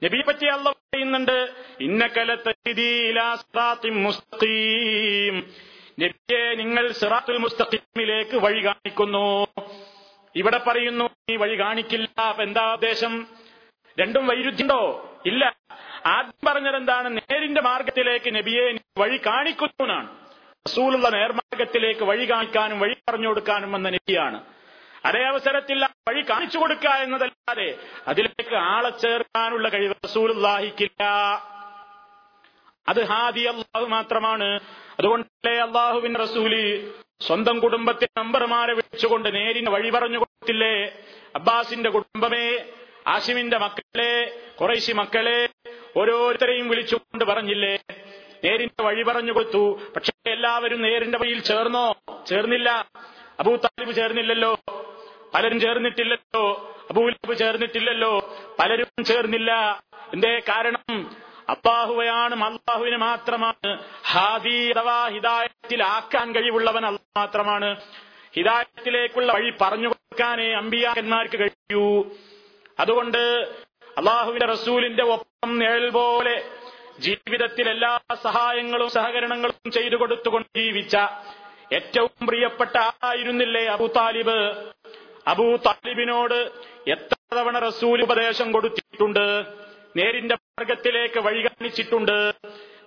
[0.07, 1.54] നബിയെ പറ്റി അല്ല പറയുന്നുണ്ട്
[6.00, 9.46] നബിയെ നിങ്ങൾ സിറാത്തുൽ മുസ്തഖീമിലേക്ക് വഴി കാണിക്കുന്നു.
[10.34, 12.20] ഇവിടെ പറയുന്നു നീ വഴി കാണിക്കില്ല.
[12.20, 13.26] അപ്പൊ എന്താ ഉദ്ദേശം?
[14.00, 15.57] രണ്ടും വൈരുദ്ധ്യണ്ടോ ഇല്ല.
[16.07, 17.16] ആദ്യം പറഞ്ഞത് എന്താണ്?
[17.16, 20.09] നേരിന്റെ മാർഗത്തിലേക്ക് നബിയെ വഴി കാണിക്കുന്നു എന്നാണ്.
[20.66, 24.55] റസൂലുള്ള നേർമാർഗത്തിലേക്ക് വഴി കാണിക്കാനും വഴി പറഞ്ഞു കൊടുക്കാനും വന്ന നബിയാണ്.
[25.07, 27.68] അതേ അവസരത്തിൽ ആ വഴി കാണിച്ചു കൊടുക്കുക എന്നതല്ലാതെ
[28.09, 31.02] അതിലേക്ക് ആളെ ചേർക്കാനുള്ള കഴിവ് റസൂലുല്ലാഹിക്കില്ല
[32.88, 34.61] അത് ഹാദി അള്ളാഹു മാത്രമാണ്.
[34.98, 36.92] അതുകൊണ്ടല്ലേ അള്ളാഹുവിൻ റസൂലി
[37.26, 40.74] സ്വന്തം കുടുംബത്തെ നമ്പർമാരെ വിളിച്ചുകൊണ്ട് നേരിന് വഴി പറഞ്ഞു കൊടുത്തില്ലേ?
[41.34, 42.64] അബ്ബാസിന്റെ കുടുംബമേ
[43.07, 44.12] ആശിമിന്റെ മക്കളെ
[44.61, 45.48] കുറേശി മക്കളെ
[45.96, 47.74] ഓരോരുത്തരെയും വിളിച്ചുകൊണ്ട് പറഞ്ഞില്ലേ?
[48.44, 49.80] നേരിന്റെ വഴി പറഞ്ഞു കൊടുത്തു.
[49.96, 51.96] പക്ഷെ എല്ലാവരും നേരിന്റെ വഴിയിൽ ചേർന്നോ?
[52.26, 52.70] ചേർന്നില്ല.
[53.40, 54.57] അബൂ താലിബ് ചേർന്നില്ലല്ലോ.
[55.35, 56.74] പലരും ചേർന്നിട്ടില്ലല്ലോ.
[56.91, 58.37] അബൂലബ് ചേർന്നിട്ടില്ലല്ലോ.
[58.59, 59.83] പലരും ചേർന്നില്ല.
[60.12, 61.16] എന്തേ കാരണം?
[61.49, 63.79] അള്ളാഹുവയാണ് അള്ളാഹുവിന് മാത്രമാണ്.
[64.11, 67.81] ഹാദി അഥവാ ഹിദായത്തിലാക്കാൻ കഴിവുള്ളവൻ അള്ളാഹ് മാത്രമാണ്.
[68.37, 72.05] ഹിദായത്തിലേക്കുള്ള വഴി പറഞ്ഞു കൊടുക്കാനേ അമ്പിയാക്കന്മാർക്ക് കഴിയൂ.
[72.81, 73.18] അതുകൊണ്ട്
[73.99, 76.51] അള്ളാഹുവിന്റെ റസൂലിന്റെ ഒപ്പം നിഴൽ പോലെ
[76.99, 80.97] ജീവിതത്തിൽ എല്ലാ സഹായങ്ങളും സഹകരണങ്ങളും ചെയ്തു കൊടുത്തുകൊണ്ട് ജീവിച്ച
[81.72, 84.66] ഏറ്റവും പ്രിയപ്പെട്ട ആയിരുന്നില്ലേ അബു താലിബ്?
[85.27, 86.51] അബൂ താലിബിനോട്
[86.91, 89.45] എത്ര തവണ റസൂൽ ഉപദേശം കൊടുത്തിട്ടുണ്ട്?
[89.97, 92.33] നേരിന്റെ മാർഗത്തിലേക്ക് വഴി കാണിച്ചിട്ടുണ്ട്.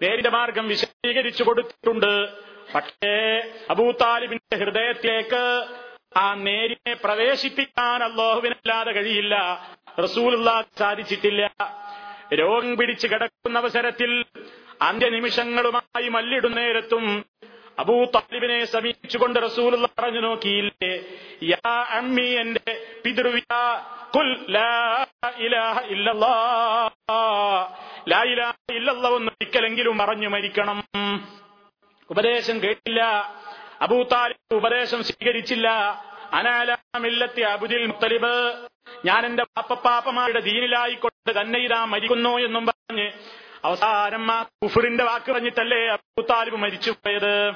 [0.02, 2.30] നേരിന്റെ മാർഗം വിശദീകരിച്ചു കൊടുത്തിട്ടുണ്ട്.
[2.76, 5.66] പക്ഷേ അബൂ താലിബിന്റെ ഹൃദയത്തിലേക്ക്
[6.18, 9.36] ആ നേരിനെ പ്രവേശിപ്പിക്കാൻ അള്ളാഹുവിനല്ലാതെ കഴിയില്ല.
[10.04, 10.46] റസൂൽ
[10.78, 11.54] സാധിച്ചിട്ടില്ല.
[12.34, 14.26] രോഗം പിടിച്ച് കിടക്കുന്ന അവസരത്തിൽ
[14.82, 17.26] അന്ത്യനിമിഷങ്ങളുമായി മല്ലിടുന്ന നേരത്തും
[17.80, 21.04] അബൂ താലിബിനെ സമീപിച്ചുകൊണ്ട് റസൂൽ പറഞ്ഞു നോക്കിയില്ലേ?
[21.44, 23.82] യാ അമ്മി എന്റെ പിതൃവിയ
[24.16, 25.06] കുൽ ലാ
[25.38, 25.80] ഇലാഹ
[28.10, 28.54] ലാ ഇലാഹ
[30.28, 30.84] മരിക്കണം.
[32.10, 33.02] ഉപദേശം കേട്ടില്ല.
[33.82, 35.70] അബൂ താലിബ് ഉപദേശം സ്വീകരിച്ചില്ല.
[36.34, 38.68] അനാലാമില്ലത്തി അബുദിൽ മുത്തലിബ്
[39.06, 43.12] ഞാൻ എന്റെ പാപ്പപ്പാപ്പമാരുടെ ദീനിലായിക്കൊണ്ട് തന്നെ ഇതാ മരിക്കുന്നു എന്നും പറഞ്ഞ്
[43.66, 47.54] അവസാനം ആ കുഫുറിന്റെ വാക്ക് പറഞ്ഞിട്ടല്ലേ അബൂ താലിബ് മരിച്ചു പോയത്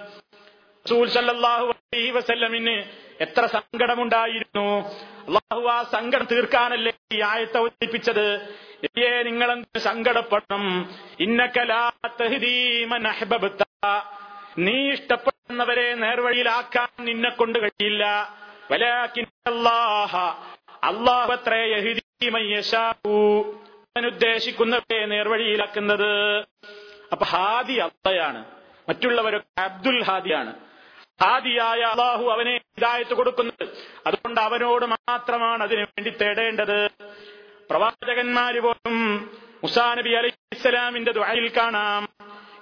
[0.86, 2.84] റസൂൽ സല്ലല്ലാഹു അലൈഹി വസല്ലമിന്
[3.22, 4.90] എത്ര സങ്കടമുണ്ടായിരുന്നു?
[5.28, 8.58] അള്ളാഹു ആ സങ്കടം തീർക്കാനല്ലേ ഈ ആയത്തെ അവതരിപ്പിച്ചത്?
[8.84, 10.96] നബിയെ നിങ്ങളെന്ത് സങ്കടപ്പെടണം?
[11.20, 13.64] ഇന്നക്കലാ തഹ്ദീ മൻ അഹ്ബബ്ത.
[14.58, 18.06] നീ ഇഷ്ടപ്പെടുന്നവരെ നേർവഴിയിലാക്കാൻ നിന്നെ കൊണ്ട് കഴിയില്ല.
[19.48, 20.18] അല്ലാഹ
[20.84, 23.44] അള്ളാഹു അത്രേ യഹ്ദീ മൻ യശാഉ.
[23.44, 23.63] അവൻ
[23.98, 26.40] ഉദ്ദേശിക്കുന്നവരെ നേർവഴിയിലാക്കുന്നത്.
[27.12, 28.46] അപ്പൊ ഹാദി അള്ളയാണ്.
[28.90, 30.54] മറ്റുള്ളവരൊക്കെ അബ്ദുൽ ഹാദിയാണ്.
[31.24, 33.68] ഹാദിയായ അള്ളാഹു അവനെ ഹിദായത്ത് കൊടുക്കുന്നത്.
[34.08, 36.90] അതുകൊണ്ട് അവനോട് മാത്രമാണ് അതിനു വേണ്ടി തേടേണ്ടത്.
[37.70, 39.20] പ്രവാചകന്മാര് പോലും
[39.64, 42.10] മുസാ നബി അലൈഹി ഇസ്ലാമിന്റെ ദുആയിൽ കാണാം.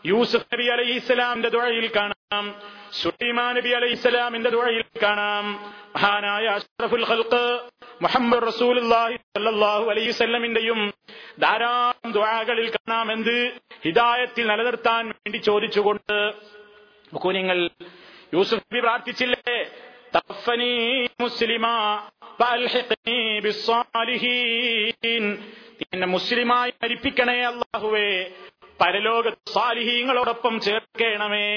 [0.06, 2.56] യൂസുഫ് നബി അലൈഹി ഇസ്ലാമിന്റെ ദുഴയിൽ കാണാം.
[3.02, 5.54] സുലൈമാൻ നബി അലൈഹി ഇസ്ലാമിന്റെ ദുഴയിൽ കാണാം.
[5.96, 7.60] മഹാനായ അഷ്റഫുൽ ഖൽഖ്
[8.02, 10.94] മുഹമ്മദ് റസൂലുള്ളാഹി സ്വല്ലല്ലാഹു അലൈഹി വസല്ലമിന്റെയും
[11.40, 13.52] ധാരാളം ദുആകളിൽ കാണാം എന്ത്?
[13.84, 16.34] ഹിദായത്തിൽ നിലനിർത്താൻ വേണ്ടി ചോദിച്ചുകൊണ്ട്
[17.26, 17.70] നിങ്ങൾ
[18.34, 19.58] യൂസുഫ് നബി പ്രാർത്ഥിച്ചില്ലേ?
[20.16, 21.76] തഫനി മുസ്ലിമാ
[25.94, 28.32] എന്നെ മുസ്ലിമായി മരിപ്പിക്കണേ അല്ലാഹുവേ.
[28.82, 31.48] പരലോകത്ത് സാലിഹീങ്ങളോടൊപ്പം ചേർക്കണമേ.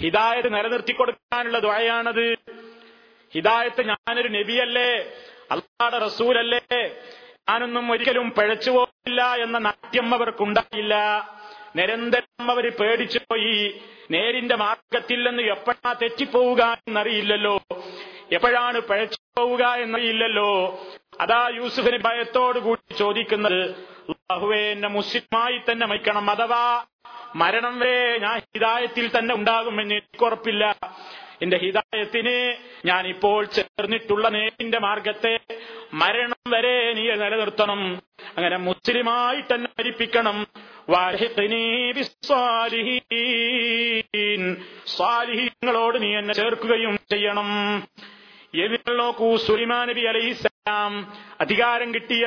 [0.00, 2.36] ഹിദായത്ത് നിലനിർത്തി കൊടുക്കാനുള്ള ദ്വായാണത്
[3.32, 5.12] ഹിദായത്ത് ഞാനൊരു നബിയല്ലേ
[5.50, 6.88] അള്ളാടെ റസൂലല്ലേ.
[7.48, 10.94] ഞാനൊന്നും ഒരിക്കലും പിഴച്ചു പോയില്ല എന്ന നാട്യം അവർക്കുണ്ടായില്ല.
[11.76, 13.80] നിരന്തരം അവർ പേടിച്ചു പോയി.
[14.10, 17.60] നേരിന്റെ മാർഗത്തിൽ നിന്ന് എപ്പോഴാ തെറ്റിപ്പോവുക എന്നറിയില്ലല്ലോ.
[18.32, 20.80] എപ്പോഴാണ് പിഴച്ചു പോവുക എന്നറിയില്ലല്ലോ.
[21.20, 26.84] അതാ യൂസുഫിന് ഭയത്തോടുകൂടി ചോദിക്കുന്നത് അള്ളാഹുവേ എന്നെ മുസ്ലിമായി തന്നെ മരിക്കണം അഥവാ
[27.36, 30.64] മരണം വരെ ഞാൻ ഹിതായത്തിൽ തന്നെ ഉണ്ടാകുമെന്ന് എനിക്ക് ഉറപ്പില്ല.
[31.42, 32.34] എന്റെ ഹിതായത്തിന്
[32.86, 35.38] ഞാൻ ഇപ്പോൾ ചേർന്നിട്ടുള്ള നേരിന്റെ മാർഗത്തെ
[35.94, 37.80] മരണം വരെ നീ നിലനിർത്തണം.
[38.36, 40.46] അങ്ങനെ മുസ്ലിമായി തന്നെ മരിപ്പിക്കണം.
[44.86, 47.50] സ്വാലിഹീങ്ങളോട് നീ എന്നെ ചേർക്കുകയും ചെയ്യണം.
[48.96, 50.92] നോക്കൂ സുലിമാ നബി അലൈഹിസ്സലാം
[51.40, 52.26] അധികാരം കിട്ടിയ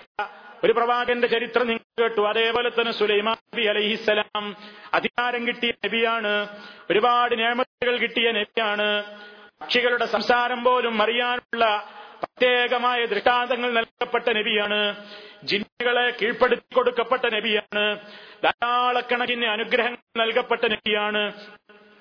[0.64, 2.22] ഒരു പ്രവാചകന്റെ ചരിത്രം നിങ്ങൾ കേട്ടു.
[2.22, 4.56] അതേപോലെ തന്നെ സുലൈമാൻ നബി അലഹിസ്സലാം
[4.94, 6.48] അധികാരം കിട്ടിയ നബിയാണ്.
[6.92, 9.20] ഒരുപാട് നിയമത്തുകൾ കിട്ടിയ നബിയാണ്.
[9.62, 11.90] പക്ഷികളുടെ സംസാരം പോലും അറിയാനുള്ള
[12.24, 14.96] പ്രത്യേകമായ ദൃഷ്ടാന്തങ്ങൾ നൽകപ്പെട്ട നബിയാണ്.
[15.44, 18.00] ജിന്നുകളെ കീഴ്പ്പെടുത്തി കൊടുക്കപ്പെട്ട നബിയാണ്.
[18.44, 21.32] ധാരാളക്കണക്കിന് അനുഗ്രഹങ്ങൾ നൽകപ്പെട്ട നബിയാണ്.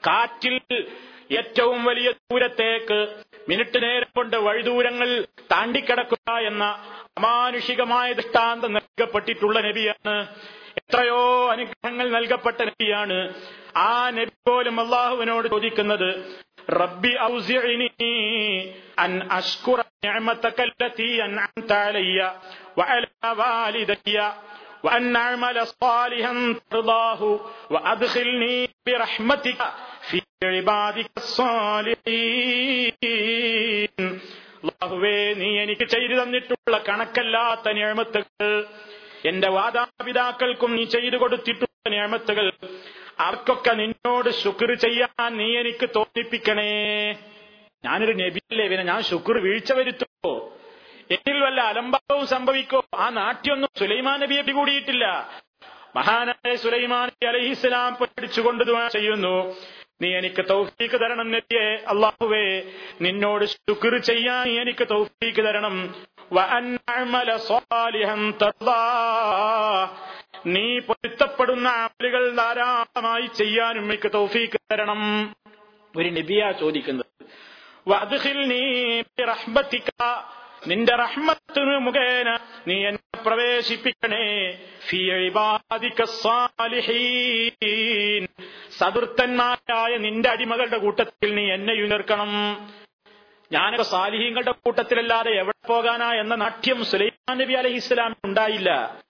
[0.06, 0.60] കാറ്റിൽ
[1.32, 3.14] ഏറ്റവും വലിയ ദൂരത്തേക്ക്
[3.48, 6.64] മിനിറ്റ് നേരം കൊണ്ട് വഴിദൂരങ്ങൾ താണ്ടിക്കിടക്കുക എന്ന
[7.18, 10.26] അമാനുഷികമായ ദൃഷ്ടാന്തം നൽകപ്പെട്ടിട്ടുള്ള നബിയാണ്.
[10.76, 13.34] എത്രയോ അനുഗ്രഹങ്ങൾ നൽകപ്പെട്ട നബിയാണ്.
[13.76, 16.38] ആ നബി പോലും അള്ളാഹുവിനോട് ചോദിക്കുന്നത്
[16.72, 17.14] റബ്ബി
[18.98, 19.80] അൻ അഷ്കുറ
[21.72, 22.32] അലയ്യ
[23.32, 24.36] വാലിദയ്യ
[24.83, 26.33] وأن أعمل صالحا
[26.65, 27.21] ترضاه
[27.69, 28.55] وأدخلني
[28.85, 29.59] برحمتك
[30.03, 31.09] في عبادك
[32.39, 34.03] الصالحين
[34.61, 38.47] അള്ളാഹുവേ നീ എനിക്ക് ചെയ്തു തന്നിട്ടുള്ള കണക്കല്ലാത്ത നിയമത്തുകൾ
[39.29, 42.47] എന്റെ വാദാപിതാക്കൾക്കും നീ ചെയ്തു കൊടുത്തിട്ടുള്ള നിയമത്തുകൾ
[43.21, 46.69] അവർക്കൊക്കെ നിന്നോട് ശുക്ർ ചെയ്യാൻ നീ എനിക്ക് തോന്നിപ്പിക്കണേ
[47.83, 50.33] ഞാനൊരു നബിയല്ലേ പിന്നെ ഞാൻ ശുക്ർ വീഴ്ച വരുത്തുമോ
[51.10, 52.84] എന്നിൽ വല്ല അലംബാവും സംഭവിക്കോ?
[52.94, 55.30] ആ നാട്യൊന്നും സുലൈമാൻ നബിയെ പിടികൂടിയിട്ടില്ല.
[55.96, 59.56] മഹാനായ സുലൈമാൻ നബി അലഹിസ്ലാം പഠിച്ചുകൊണ്ട് ചെയ്യുന്നു.
[60.02, 62.62] നീ എനിക്ക് തൗഫീക്ക് തരണം നബിയെ അള്ളാഹുവേ
[63.00, 65.94] നിന്നോട് ശുക്ർ ചെയ്യാൻ എനിക്ക് തൗഫീക്ക് തരണം.
[70.46, 75.32] നീ പൊരുത്തപ്പെടുന്ന അമലുകൾ ധാരാളമായി ചെയ്യാനും എനിക്ക് തൗഫീക്ക് തരണം.
[75.96, 77.06] ഒരു നബിയാ ചോദിക്കുന്നത്.
[80.66, 84.52] നിന്റെ റഹ്മത്തിന് മുഖേന നീ എന്നെ പ്രവേശിപ്പിക്കണേ.
[88.78, 92.30] സദൃത്തന്മാരായ നിന്റെ അടിമകളുടെ കൂട്ടത്തിൽ നീ എന്നെ ഉയർക്കണം.
[93.52, 99.00] ഞാനൊക്കെ സാലിഹീങ്ങളുടെ കൂട്ടത്തിലല്ലാതെ എവിടെ പോകാനാ എന്ന നാട്യം സുലൈമാൻ നബി അലഹി ഇസ്ലാം ഉണ്ടായില്ല.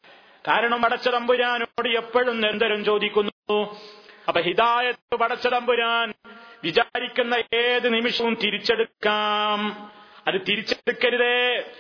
[0.49, 3.79] കാരണം പടച്ചതമ്പുരാനോട് എപ്പോഴും നിരന്തരം ചോദിക്കുന്നു.
[4.29, 6.13] അപ്പൊ ഹിദായത്ത് പടച്ച തമ്പുരാൻ
[6.65, 9.91] വിചാരിക്കുന്ന ഏത് നിമിഷവും തിരിച്ചെടുക്കാം.
[10.28, 11.36] അത് തിരിച്ചെടുക്കരുതേ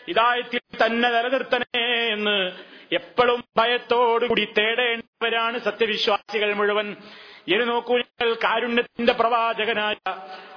[0.08, 1.84] ഹിദായത്തിൽ തന്നെ നിലനിർത്തണേ
[2.16, 2.36] എന്ന്
[2.98, 6.88] എപ്പോഴും ഭയത്തോടുകൂടി തേടേണ്ടവരാണ് സത്യവിശ്വാസികൾ മുഴുവൻ
[7.48, 9.98] ഇനി നോക്കൂ ഞങ്ങൾ കാരുണ്യത്തിന്റെ പ്രവാചകനായ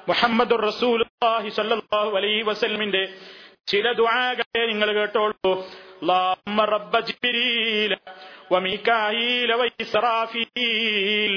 [0.08, 3.02] മുഹമ്മദ് റസൂലുള്ളാഹി സ്വല്ലല്ലാഹു അലൈഹി വസല്ലമിന്റെ
[3.72, 5.52] ചില ദുആകളെ നിങ്ങൾ കേട്ടോളൂ
[6.04, 7.92] اللهم رب جبريل
[8.52, 11.34] وميكائيل وإسرافيل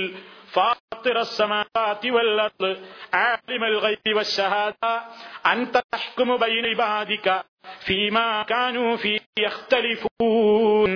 [1.00, 2.76] فاطر السماوات والأرض
[3.12, 5.02] عالم الغيب والشهادة
[5.46, 7.44] أنت تحكم بين عبادك.
[7.81, 10.91] فيما كانوا فيه يختلفون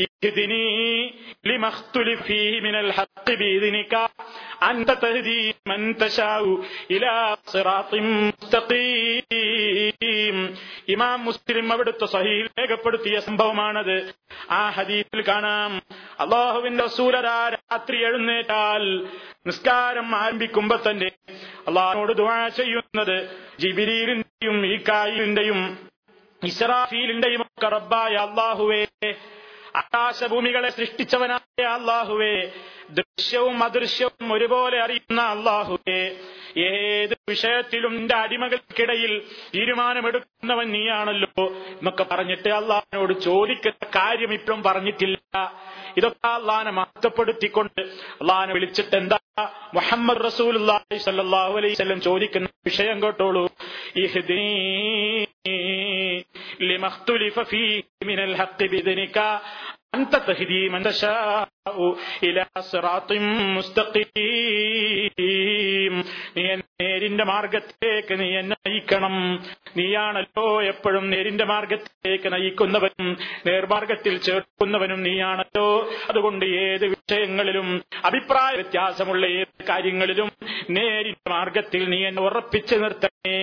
[0.00, 1.14] اهدني
[1.44, 3.94] لما اختلف فيه من الحق بإذنك
[4.62, 6.44] أنت تهدي من تشاء
[6.90, 7.12] إلى
[7.46, 7.90] صراط
[9.00, 10.36] مستقيم
[10.92, 13.96] ഇമാം മുസ്ലിം അവിടുത്തെ സഹീൽ രേഖപ്പെടുത്തിയ സംഭവമാണത്
[14.52, 15.72] ആ ഹദീസിൽ കാണാം
[16.24, 18.84] അള്ളാഹുവിന്റെ റസൂലരാ രാത്രി എഴുന്നേറ്റാൽ
[19.48, 21.10] നിസ്കാരം ആരംഭിക്കുമ്പോ തന്നെ
[21.68, 23.16] അള്ളാഹിനോട് ദുആ ചെയ്യുന്നത്
[23.62, 25.60] ജിബിരിലിന്റെയും ഈ കായിലിന്റെയും
[26.43, 28.85] ഇസ്രാഫീലിന്റെയും ഒക്കെ റബ്ബായ അള്ളാഹുവേ
[29.75, 32.51] ആകാശഭൂമികളെ സൃഷ്ടിച്ചവനായ അള്ളാഹുവേ
[32.89, 36.15] ദൃശ്യവും അദൃശ്യവും ഒരുപോലെ അറിയുന്ന അള്ളാഹുവേ
[36.57, 39.19] ഏത് വിഷയത്തിലും നിന്റെ അടിമകൾക്കിടയിൽ
[39.55, 41.47] തീരുമാനമെടുക്കുന്നവൻ നീയാണല്ലോ.
[41.49, 45.53] എന്നൊക്കെ പറഞ്ഞിട്ട് അള്ളാഹിനോട് ചോദിക്കുന്ന കാര്യം ഇപ്പം പറഞ്ഞിട്ടില്ല.
[45.97, 47.81] ഇതൊക്കെ അള്ളഹാനെ മഹത്വപ്പെടുത്തിക്കൊണ്ട്
[48.21, 49.19] അള്ളഹാനെ വിളിച്ചിട്ട് എന്താ?
[49.73, 53.47] മുഹമ്മദ് റസൂൽ അലൈഹി സ്വലം ചോദിക്കുന്ന വിഷയം കേട്ടോളൂ.
[53.95, 55.24] ഇഹ്ദിനീ
[56.60, 59.40] لما اختلف فيه من الحق بإذنك
[59.94, 61.48] أنت تهدي من تشاء
[62.22, 63.12] إلى صراط
[63.56, 64.10] مستقيم
[66.36, 69.14] നീ എന്നെ നേരിന്റെ മാർഗത്തേക്ക് നീ എന്നെ നയിക്കണം
[69.78, 75.66] നീയാണല്ലോ എപ്പോഴും നേരിന്റെ മാർഗത്തേക്ക് നയിക്കുന്നവനും നേർമാർഗത്തിൽ ചേർക്കുന്നവനും നീയാണല്ലോ
[76.10, 80.30] അതുകൊണ്ട് ഏത് വിഷയങ്ങളിലും അഭിപ്രായ വ്യത്യാസമുള്ള ഏത് കാര്യങ്ങളിലും
[80.78, 83.38] നേരിന്റെ മാർഗത്തിൽ നീ എന്നെ ഉറപ്പിച്ചു നിർത്തണേ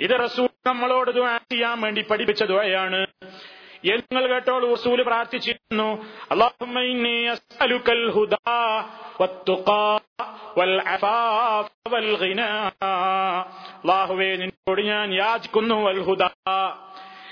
[0.00, 3.06] ഇത് റസൂൽ നമ്മളോട് ദുആ ചെയ്യാൻ വേണ്ടി പഠിപ്പിച്ച ദുആയാണ്.
[3.84, 6.04] നിങ്ങൾ കേട്ടോളൂ റസൂൽ പ്രാർത്ഥിച്ചിരുന്നു.
[6.30, 8.58] അല്ലാഹുമ്മ ഇന്നി അസ്അലുക്കൽ ഹുദാ
[10.58, 10.80] വൽ
[11.88, 12.70] വൽ ഗിനാ.
[12.82, 16.30] അല്ലാഹുവേ നിന്നോട് ഞാൻ യാചിക്കുന്നു വൽ ഹുദാ.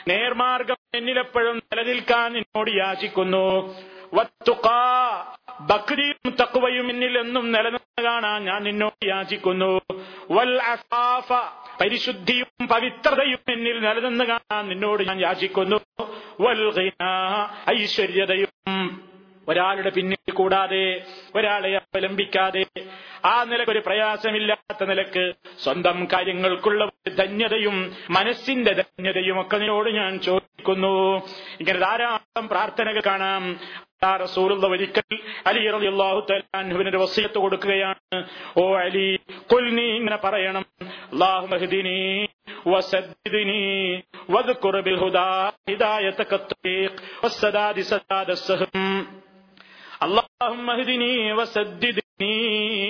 [0.09, 3.75] നേർമാർഗം എന്നിലെപ്പോഴും നിലനിൽക്കാൻ നിന്നോട് യാചിക്കുന്നു.
[4.15, 4.81] വത്തുഖാ
[6.41, 9.81] തക്കുവയും എന്നിൽ എന്നും നിലനിന്ന് കാണാൻ ഞാൻ നിന്നോട് യാചിക്കുന്നു.
[10.31, 11.31] വൽ അഫാഫ
[11.81, 15.77] പരിശുദ്ധിയും പവിത്രതയും എന്നിൽ നിലനിന്ന് കാണാൻ നിന്നോട് ഞാൻ യാചിക്കുന്നു.
[16.41, 17.11] വൽ ഗിനാ
[17.71, 18.53] ഐശ്വര്യതയും
[19.49, 21.05] ഒരാളുടെ പിന്നിൽ കൂടാതെ
[21.37, 22.65] ഒരാളെ അവലംബിക്കാതെ
[23.25, 31.17] ആ നിലയ്ക്ക് ഒരു പ്രയാസമില്ലാത്ത നിലയ്ക്ക് സ്വന്തം കാര്യങ്ങൾക്കുള്ള ഒരു ധന്യതയും മനസ്സിന്റെ ധന്യതയും ഒക്കെ നിന്നോട് ഞാൻ ചോദിക്കുന്നു.
[31.61, 33.61] ഇങ്ങനെ ധാരാളം പ്രാർത്ഥനകൾ കാണാം.
[34.23, 38.25] റസൂലുള്ള ഒരിക്കൽ അലി റളിയല്ലാഹു തആലാഹുവിന് വസിയത്ത് കൊടുക്കുകയാണ്.
[38.57, 39.19] ഓ അലി
[39.53, 40.65] ഖുൽ നീ ഇങ്ങനെ പറയണം.
[40.83, 42.29] അല്ലാഹു ഹ്ദിനി
[42.67, 49.26] വസദ്ദിദ്നി വദ്കുർ ബിൽ ഹുദാ ഹിദായതക തരീഖ് വസ്സദാദി സദാദ സഹം.
[50.03, 50.55] അള്ളാഹു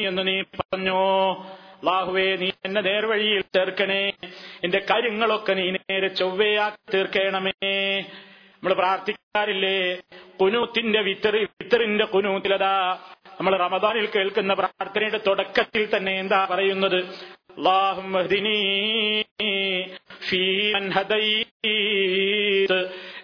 [0.08, 1.32] എന്ന് നീ പറഞ്ഞോ.
[1.52, 4.12] അള്ളാഹുവേ നീ എന്നെ നേർവഴിയിൽ ചേർക്കണേ.
[4.64, 7.98] എന്റെ കാര്യങ്ങളൊക്കെ നീ നേരെ ചൊവ്വയാക്കി തീർക്കണമേ.
[8.54, 9.94] നമ്മൾ പ്രാർത്ഥിക്കാറില്ലേ?
[10.40, 12.98] കുനൂത്തിന്റെ വിത്തറി വിത്തറിന്റെ കുനൂത്തിലതാ.
[13.40, 17.04] നമ്മൾ റമദാനിൽ കേൾക്കുന്ന പ്രാർത്ഥനയുടെ തുടക്കത്തിൽ തന്നെ എന്താ പറയുന്നത്?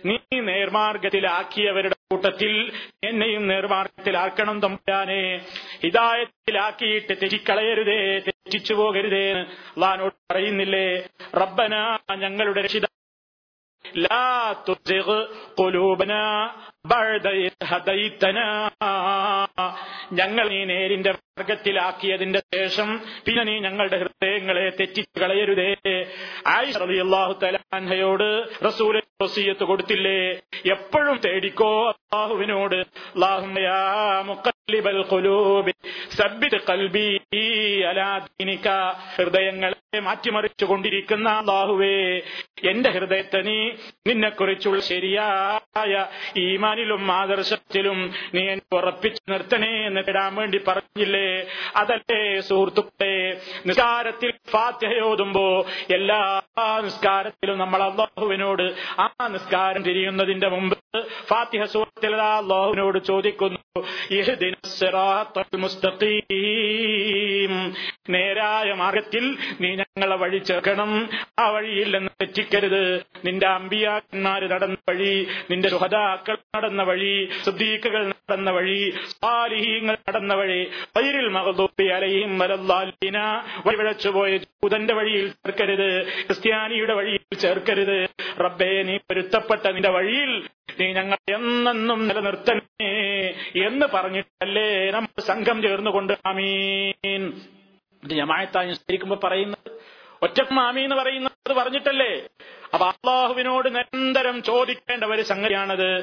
[0.07, 2.54] നീ നേർമാർഗത്തിലാക്കിയവരുടെ കൂട്ടത്തിൽ
[3.10, 5.20] എന്നെയും നേർമാർഗത്തിലാക്കണം തമ്പുരാനെ.
[5.84, 10.88] ഹിതായത്തിലാക്കിയിട്ട് തെറ്റിക്കളയരുതേ തെറ്റിച്ചു പോകരുതേ അള്ളഹാനോട് പറയുന്നില്ലേ?
[11.42, 11.74] റബ്ബന
[12.24, 12.86] ഞങ്ങളുടെ രക്ഷിത.
[13.84, 14.24] ലാ
[16.90, 17.28] ബഅദ
[20.18, 22.88] ഞങ്ങൾ നീ നേരിന്റെ മാർഗത്തിലാക്കിയതിന്റെ ശേഷം
[23.26, 25.68] പിന്നെ നീ ഞങ്ങളുടെ ഹൃദയങ്ങളെ തെറ്റിച്ചു കളയരുതേ.
[26.54, 28.28] ആയിഷ റളിയല്ലാഹു തആലയോട്
[28.68, 30.40] റസൂൽ വസീയത്ത് കൊടുത്തില്ലേ?
[30.72, 32.74] എപ്പോഴും തേടിക്കോ അള്ളാഹുവിനോട്.
[32.74, 33.78] അല്ലാഹുമ്മ യാ
[39.16, 41.96] ഹൃദയങ്ങളെ മാറ്റിമറിച്ചു കൊണ്ടിരിക്കുന്ന അള്ളാഹുവേ
[42.64, 43.56] എന്റെ ഹൃദയത്തെ നീ
[44.08, 45.94] നിന്നെക്കുറിച്ചുള്ള ശരിയായ
[46.42, 47.98] ഈമാനിലും ആദർശത്തിലും
[48.34, 51.26] നീ എന്നെ ഉറപ്പിച്ചു നിർത്തണേ എന്ന് ഇടാൻ വേണ്ടി പറഞ്ഞില്ലേ?
[51.76, 53.12] അതല്ലേ സുഹൃത്തുക്കളെ
[53.66, 55.46] നിസ്കാരത്തിൽ ഫാത്യഹയോതുമ്പോ
[55.90, 56.20] എല്ലാ
[56.86, 58.66] നിസ്കാരത്തിലും നമ്മൾ അള്ളാഹുവിനോട്
[58.98, 60.76] ആ നിസ്കാരം തിരിയുന്നതിന്റെ മുമ്പ്
[61.28, 63.60] ഫാത്തിഹ സുഹൃത്തിൽ അള്ളാഹുവിനോട് ചോദിക്കുന്നു
[64.12, 67.52] ഇഹ്ദിന സിറാത്തൽ മുസ്തഖീം
[68.11, 71.11] നേരായ മാർഗത്തിൽ നീ ഞങ്ങളെ വഴി ചേർക്കണം.
[71.38, 73.05] ആ വഴിയിൽ നിന്ന് തെറ്റിക്കരുത്.
[73.24, 80.64] നിന്റെ അമ്പിയാക്കന്മാര് നടന്ന വഴി നിന്റെ സുഹതാക്കൾ നടന്ന വഴി സുദ്ദീഖകൾ നടന്ന വഴി സ്വാലിഹീങ്ങൾ നടന്ന വഴി
[80.96, 83.18] പൈരിൽ മഹദൂബി അലയും വലല്ലാലിന
[83.66, 86.03] വഴിവിഴച്ചുപോയ ജൂതന്റെ വഴിയിൽ ചേർക്കരുത്.
[86.26, 88.09] ക്രിസ്ത്യാനിയുടെ വഴിയിൽ ചേർക്കരുത്.
[88.40, 90.42] റബ്ബേ നീ പൊരുത്തപ്പെട്ട നിന്റെ വഴിയിൽ
[90.80, 92.92] നീ ഞങ്ങൾ എന്നെന്നും നിലനിർത്തണേ
[93.66, 96.12] എന്ന് പറഞ്ഞിട്ടല്ലേ നമ്മൾ സംഘം ചേർന്നുകൊണ്ട്.
[96.26, 97.32] ആമീൻ.
[98.05, 99.80] ഇത് ജമായത്തായി നിസ്കരിക്കുമ്പോ പറയുന്നത്.
[100.22, 102.26] ഒറ്റക്കും ആമീൻ എന്ന് പറയുന്നത് പറഞ്ഞിട്ടല്ലേ?
[102.74, 105.98] അപ്പൊ അള്ളാഹുവിനോട് നിരന്തരം ചോദിക്കേണ്ട ഒരു സംഗതിയാണത്.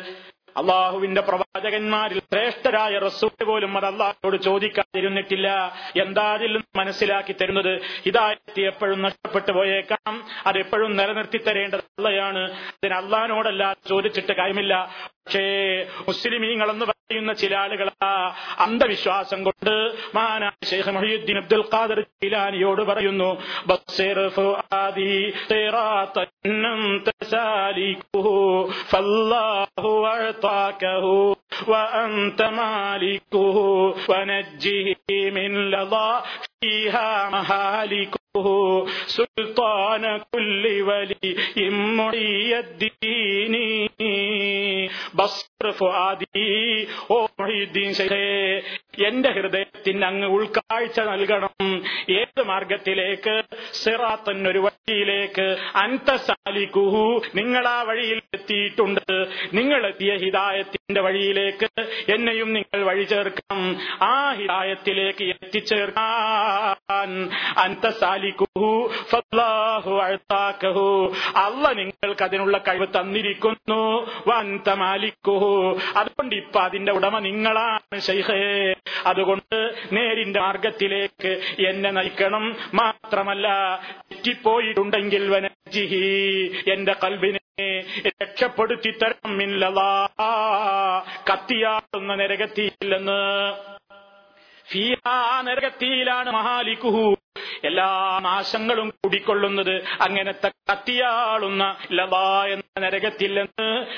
[0.58, 5.74] അള്ളാഹുവിന്റെ പ്രവാചകന്മാരിൽ ശ്രേഷ്ഠരായ റസൂൽ പോലും അത് അള്ളാഹുവോട് ചോദിക്കാതിരുന്നിട്ടില്ല.
[6.02, 7.82] എന്താ അതിൽ നിന്ന് മനസ്സിലാക്കി തരുന്നത്?
[8.06, 10.24] ഇതായിട്ട് എപ്പോഴും നഷ്ടപ്പെട്ടു പോയേക്കാം.
[10.48, 12.52] അത് എപ്പോഴും നിലനിർത്തി തരേണ്ടത് അള്ളയാണ്.
[12.52, 14.96] അതിന് അള്ളഹാനോടല്ല ചോദിച്ചിട്ട് കാര്യമില്ല.
[15.19, 15.45] പക്ഷേ
[16.09, 18.11] മുസ്ലിമീങ്ങളെന്ന് പറയുന്ന ചില ആളുകളാ
[18.65, 19.73] അന്ധവിശ്വാസം കൊണ്ട്
[20.15, 23.31] മഹാനായ ഷെയ്ഖ് മൊഹീദ്ദീൻ അബ്ദുൽ ഖാദർ ജീലാനിയോട് പറയുന്നു
[23.71, 25.11] ബസ്സിർ ഫുആദി
[25.49, 26.53] സിറാത്തൻ
[27.09, 28.37] തസാലികുഹു
[28.93, 31.17] ഫല്ലാഹു അഅതാകഹു
[31.67, 33.57] وأنت مالكه
[34.11, 34.87] ونجه
[35.31, 36.11] من لظى
[36.59, 38.47] فيها مهالكه
[39.09, 41.27] سلطان كل ولي
[41.93, 43.55] معي الدين
[45.19, 46.45] ബസ്ർ ഫുആദി
[47.11, 48.25] ഓ മൊഹീദ്ദീൻ ശൈഖേ
[49.09, 51.69] എന്റെ ഹൃദയത്തിന് അങ്ങ് ഉൾക്കാഴ്ച നൽകണം
[52.17, 53.35] ഏത് മാർഗത്തിലേക്ക്
[53.81, 55.47] സിറാത്തൻ ഒരു വഴിയിലേക്ക്
[55.85, 57.05] അന്തസാലിക്കുഹു
[57.39, 59.15] നിങ്ങൾ ആ വഴിയിൽ എത്തിയിട്ടുണ്ട്
[59.59, 60.15] നിങ്ങൾ എത്തിയ
[60.90, 61.68] ഹിദായത്തിന്റെ വഴിയിലേക്ക്
[62.12, 63.78] എന്നെയും നിങ്ങൾ വഴി ചേർക്കണം.
[64.02, 67.12] ആ ഹിതായത്തിലേക്ക് എത്തിച്ചേർക്കാൻ
[69.12, 69.92] ഫല്ലാഹു
[71.36, 73.82] അല്ല നിങ്ങൾക്ക് അതിനുള്ള കഴിവ് തന്നിരിക്കുന്നു.
[74.28, 74.70] വന്ത
[75.98, 78.74] അതുകൊണ്ട് ഇപ്പൊ അതിന്റെ ഉടമ നിങ്ങളാണ് ശൈഖേ.
[79.06, 79.60] അതുകൊണ്ട്
[79.92, 81.32] നേരിന്റെ മാർഗത്തിലേക്ക്
[81.68, 82.46] എന്നെ നയിക്കണം.
[82.74, 83.48] മാത്രമല്ല
[84.12, 86.08] തെറ്റിപ്പോയിട്ടുണ്ടെങ്കിൽ വനജിഹി
[86.74, 87.40] എന്റെ കൽബിനെ
[88.08, 90.10] രക്ഷപ്പെടുത്തി തരണം മില്ലതാ
[91.34, 93.22] കത്തിയാടുന്ന നരകത്തിയില്ലെന്ന്.
[94.72, 97.18] ഫിയാ നരകത്തിയിലാണ് മഹാലിക്കുഹു.
[97.64, 103.48] എല്ലാ നാശങ്ങളും കൂടിക്കൊള്ളുന്നത് അങ്ങനത്തെ കത്തിയാളുന്ന ലതാ എന്ന നരകത്തിൽ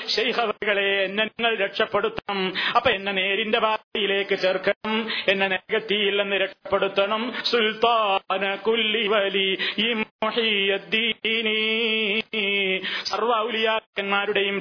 [0.06, 2.52] ശൈഹവകളെ എന്നെ നിങ്ങൾ രക്ഷപ്പെടുത്തണം.
[2.76, 5.08] അപ്പൊ എന്നെ നേരിന്റെ ഭാഗയിലേക്ക് ചേർക്കണം.
[5.28, 7.34] എന്നെ നരകത്തിയിൽ നിന്ന് രക്ഷപ്പെടുത്തണം.
[7.44, 9.58] സുൽത്താന കുല്ലി വലി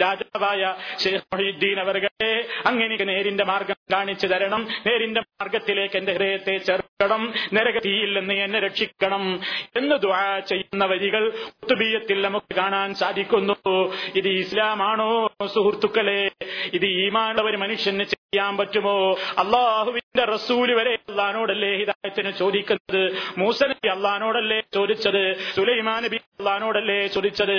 [0.01, 4.67] രാജാവായ ഷെയ്ഖ് മൊഹീദ്ദീൻ അവർകളെ അങ്ങനെ നേരിന്റെ മാർഗം കാണിച്ചു തരണം.
[4.87, 7.33] നേരിന്റെ മാർഗത്തിലേക്ക് എന്റെ ഹൃദയത്തെ ചേർക്കണം.
[7.53, 8.90] നരകത്തിയിൽ നിന്ന് എന്നെ രക്ഷിക്കണം.
[9.77, 13.55] എന്ന് ദ്വാ ചെയ്യുന്ന വരികൾ കുത്തുബീയത്തിൽ നമുക്ക് കാണാൻ സാധിക്കുന്നു.
[14.15, 16.31] ഇത് ഇസ്ലാമാണോ സുഹൃത്തുക്കളെ?
[16.73, 19.13] ഇത് ഈമാനുള്ള ഒരു മനുഷ്യന് ചെയ്യാൻ പറ്റുമോ?
[19.37, 23.17] അള്ളാഹുവിന്റെ റസൂൽ വരെ അള്ളഹാനോടല്ലേ ഹിതായത്തിന് ചോദിക്കുന്നത്?
[23.37, 25.35] മൂസനബി അള്ളഹാനോടല്ലേ ചോദിച്ചത്?
[25.55, 27.57] സുലൈമാൻ നബി അള്ളഹാനോടല്ലേ ചോദിച്ചത്?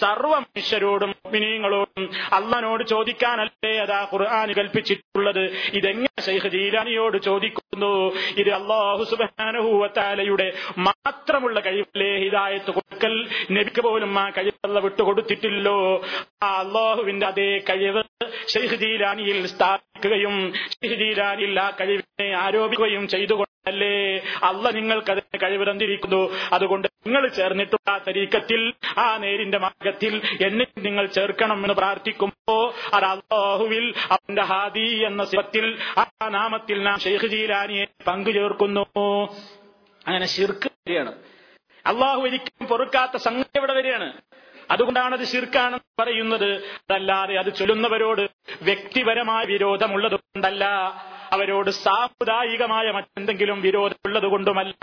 [0.00, 5.44] സർവ മനുഷ്യരോടും മിനിയങ്ങളോടും അള്ളഹാനോട് ചോദിക്കാനല്ലേ അതാ ഖുർആൻ കൽപ്പിച്ചിട്ടുള്ളത്?
[5.72, 7.92] ഇതെങ്ങനെ ശൈഖ് ജീലാനിയോട് ചോദിക്കുന്നു?
[8.38, 16.06] ഇത് അള്ളാഹു സുബാനുഭൂവത്താലയുടെ മാത്രമുള്ള കഴിവല്ലേ ഹിതായത്ത് കൊടുക്കൽ നബിക്ക് പോലും ആ കഴിവുള്ള വിട്ടുകൊടുത്തിട്ടില്ലോ.
[16.42, 18.02] ആ അള്ളാഹുവിന്റെ അതേ കഴിവ്
[18.48, 26.30] ഷെയ്ഖ് ജീലാനിയിൽ സ്ഥാപിക്കുകയും ഷെയ്ഖ് ജീലാനിയിൽ ആ കഴിവിനെ ആരോപിക്കുകയും ചെയ്തുകൊണ്ട് അല്ലേ അല്ല നിങ്ങൾക്ക് അതിന് കഴിവ് തന്നിരിക്കുന്നു.
[26.52, 34.42] അതുകൊണ്ട് നിങ്ങൾ ചേർന്നിട്ടുള്ള തരീക്കത്തിൽ ആ നേരിന്റെ മാർഗത്തിൽ എന്നെ നിങ്ങൾ ചേർക്കണം എന്ന് പ്രാർത്ഥിക്കുമ്പോ അത് അള്ളാഹുവിൽ അവന്റെ
[34.42, 38.84] ഹാദി എന്ന സ്വത്തിൽ ആ നാമത്തിൽ നാം ഷെയ്ഖ് ജീലാനിയെ പങ്കുചേർക്കുന്നു.
[40.06, 41.14] അങ്ങനെ ശിർക്ക് വരികയാണ്.
[41.86, 44.12] അള്ളാഹു ഒരിക്കലും പൊറുക്കാത്ത സംഗതി ഇവിടെ വരികയാണ്.
[44.70, 46.64] അതുകൊണ്ടാണ് അത് ശിർക്കാണെന്ന് പറയുന്നത്.
[46.64, 48.20] അതല്ലാതെ അത് ചൊല്ലുന്നവരോട്
[48.62, 50.64] വ്യക്തിപരമായ വിരോധമുള്ളത് കൊണ്ടല്ല
[51.32, 54.74] അവരോട് സാമുദായികമായ മറ്റെന്തെങ്കിലും വിരോധമുള്ളത് കൊണ്ടുമല്ല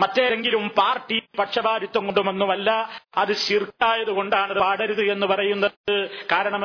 [0.00, 6.08] മറ്റേതെങ്കിലും പാർട്ടി പക്ഷപാതിത്വം കൊണ്ടുമൊന്നുമല്ല അത് ശിർക്കായത് കൊണ്ടാണ് പാടരുത് എന്ന് പറയുന്നത്.
[6.32, 6.60] കാരണം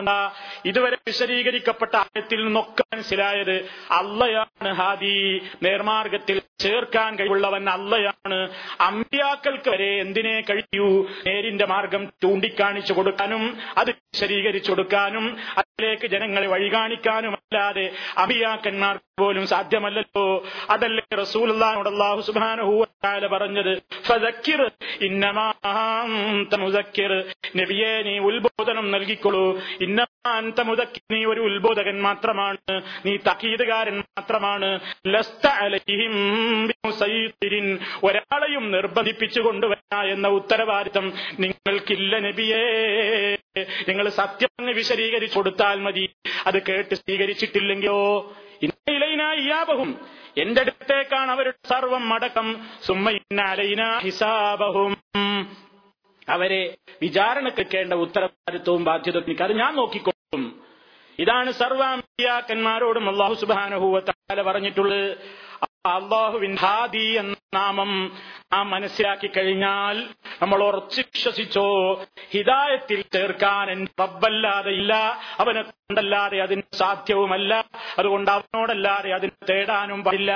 [0.66, 3.56] ഇതുവരെ വിശദീകരിക്കപ്പെട്ട ആയത്തിൽ നിന്നൊക്കെ മനസ്സിലായത്
[3.92, 5.42] അള്ളയാണ് ഹാദി.
[5.64, 8.50] നേർമാർഗത്തിൽ ചേർക്കാൻ കഴിവുള്ളവൻ അള്ളയാണ്.
[8.82, 11.08] അമ്പ്യാക്കൾക്ക് വരെ എന്തിനെ കഴിയൂ?
[11.28, 15.38] നേരിന്റെ മാർഗം ചൂണ്ടിക്കാണിച്ചു കൊടുക്കാനും അത് വിശദീകരിച്ചു കൊടുക്കാനും
[15.80, 17.84] അതിലേക്ക് ജനങ്ങളെ വഴി കാണിക്കാനുമല്ലാതെ
[18.22, 20.24] അമ്പിയാക്കന്മാർക്ക് പോലും സാധ്യമല്ലല്ലോ.
[20.74, 23.72] അതല്ലേ റസൂലുള്ളാഹിനോട് അല്ലാഹു സുബ്ഹാനഹു വ തആല പറഞ്ഞത്.
[24.08, 24.62] ഫദക്കിർ
[25.08, 27.12] ഇന്നമാ അൻത മുദക്കിർ
[27.60, 29.46] നബിയേ നീ ഉത്ബോധനം നൽകിക്കൊള്ളൂ.
[29.88, 30.15] ഇന്നമാ അൻത മുദക്കിർ നീ
[31.26, 32.82] ഒരു ഉത്ബോധകൻ മാത്രമാണ്.
[33.06, 34.80] നീ തഖീദുകാരൻ മാത്രമാണ്.
[38.04, 42.62] ഒരാളെയും നിർബന്ധിപ്പിച്ചു കൊണ്ടുവരാ എന്ന ഉത്തരവാദിത്തം നിങ്ങൾക്കില്ല നബിയേ.
[43.88, 46.10] നിങ്ങൾ സത്യം വിശദീകരിച്ചു കൊടുത്താൽ മതി.
[46.48, 48.34] അത് കേട്ട് സ്വീകരിച്ചിട്ടില്ലെങ്കിലോ?
[48.62, 50.00] ഇന്നയിലൈനായിയാബഹും
[50.38, 52.68] എന്റെ അടുത്തേക്കാണ് അവരുടെ സർവം മടക്കം.
[52.84, 53.12] സുമ്മ
[54.00, 54.98] ഹിസാബഹും.
[56.30, 60.15] അവരെ വിചാരണക്കേണ്ട ഉത്തരവാദിത്വവും ബാധ്യതയും അത് ഞാൻ നോക്കിക്കൊള്ളും
[61.20, 65.10] ഇതാണ് സർവാമ്പിയാക്കന്മാരോടും അള്ളാഹു സുബാനുഹൂവത്താല പറഞ്ഞിട്ടുള്ളത്.
[65.96, 67.92] അള്ളാഹുവിൻ ഹാദി എന്ന നാമം
[68.54, 69.98] നാം മനസ്സിലാക്കി കഴിഞ്ഞാൽ
[70.42, 71.68] നമ്മൾ ഉറച്ചു വിശ്വസിച്ചോ
[72.34, 74.94] ഹിതായത്തിൽ ചേർക്കാൻ എന്റെ റബ്ബല്ലാതെ ഇല്ല
[75.44, 77.52] അവനെ കൊണ്ടല്ലാതെ അതിന് സാധ്യവുമല്ല
[78.00, 80.34] അതുകൊണ്ട് അവനോടല്ലാതെ അതിന് തേടാനും പാടില്ല.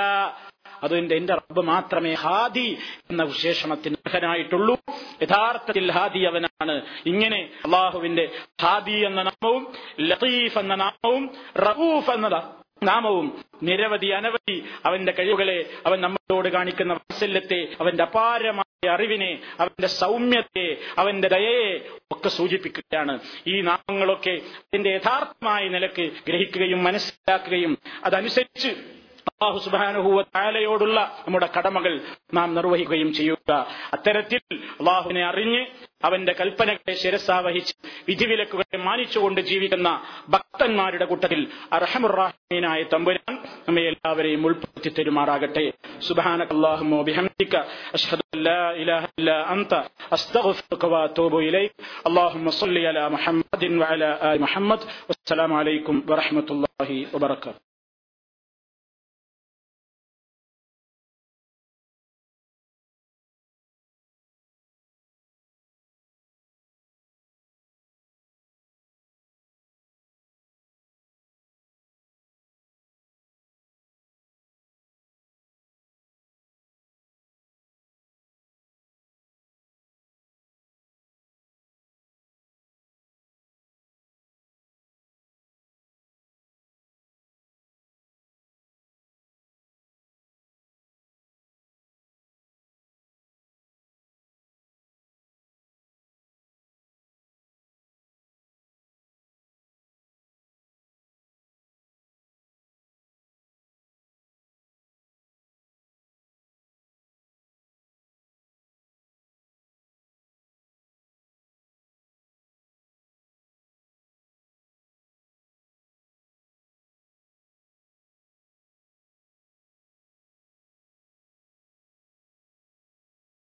[0.82, 2.78] അതുകൊണ്ട് എന്റെ റബ്ബ് മാത്രമേ ഹാദി
[3.10, 4.78] എന്ന വിശേഷണത്തിന് അർഹനായിട്ടുള്ളൂ.
[5.22, 6.82] യഥാർത്ഥത്തിൽ ഹാദി അവനാണ്.
[7.06, 8.28] ഇങ്ങനെ അള്ളാഹുവിന്റെ
[8.62, 16.48] ഹാദി എന്ന നാമവും ലതീഫ് എന്ന നാമവും റഊഫ് എന്ന നാമവും നിരവധി അനവധി അവന്റെ കഴിവുകളെ അവൻ നമ്മളോട്
[16.48, 23.18] കാണിക്കുന്ന വാത്സല്യത്തെ അവന്റെ അപാരമായ അറിവിനെ അവന്റെ സൗമ്യത്തെ അവന്റെ ദയയെ ഒക്കെ സൂചിപ്പിക്കുകയാണ്.
[23.46, 28.99] ഈ നാമങ്ങളൊക്കെ അതിന്റെ യഥാർത്ഥമായ നിലയ്ക്ക് ഗ്രഹിക്കുകയും മനസ്സിലാക്കുകയും അതനുസരിച്ച്
[29.39, 31.93] അള്ളാഹു സുബാനുഹൂവ താലയോടുള്ള നമ്മുടെ കടമകൾ
[32.37, 33.51] നാം നിർവഹിക്കുകയും ചെയ്യുക
[33.95, 34.41] അത്തരത്തിൽ
[34.79, 35.61] അള്ളാഹുവിനെ അറിഞ്ഞ്
[36.05, 37.73] അവന്റെ കൽപ്പനകളെ ശിരസാവഹിച്ച്
[38.09, 39.89] വിധിവിലക്കുകളെ മാനിച്ചുകൊണ്ട് ജീവിക്കുന്ന
[40.35, 41.39] ഭക്തന്മാരുടെ കൂട്ടത്തിൽ
[41.77, 43.33] അർഹമുറാഹിമീനായ തമ്പുരാൻ
[43.67, 45.65] നമ്മെ എല്ലാവരെയും ഉൾപ്പെടുത്തി തരുമാറാകട്ടെ
[46.09, 47.55] സുബാനകല്ലാഹുമോ ബിഹംദിക
[47.97, 49.73] അഷ്ഹദു അല്ലാ ഇലാഹ ഇല്ലാ അൻത
[50.17, 51.73] അസ്തഗ്ഫിറുക വഅതൂബു ഇലൈക്
[52.09, 57.59] اللهم صل على محمد وعلى آل محمد والسلام عليكم ورحمة الله وبركاته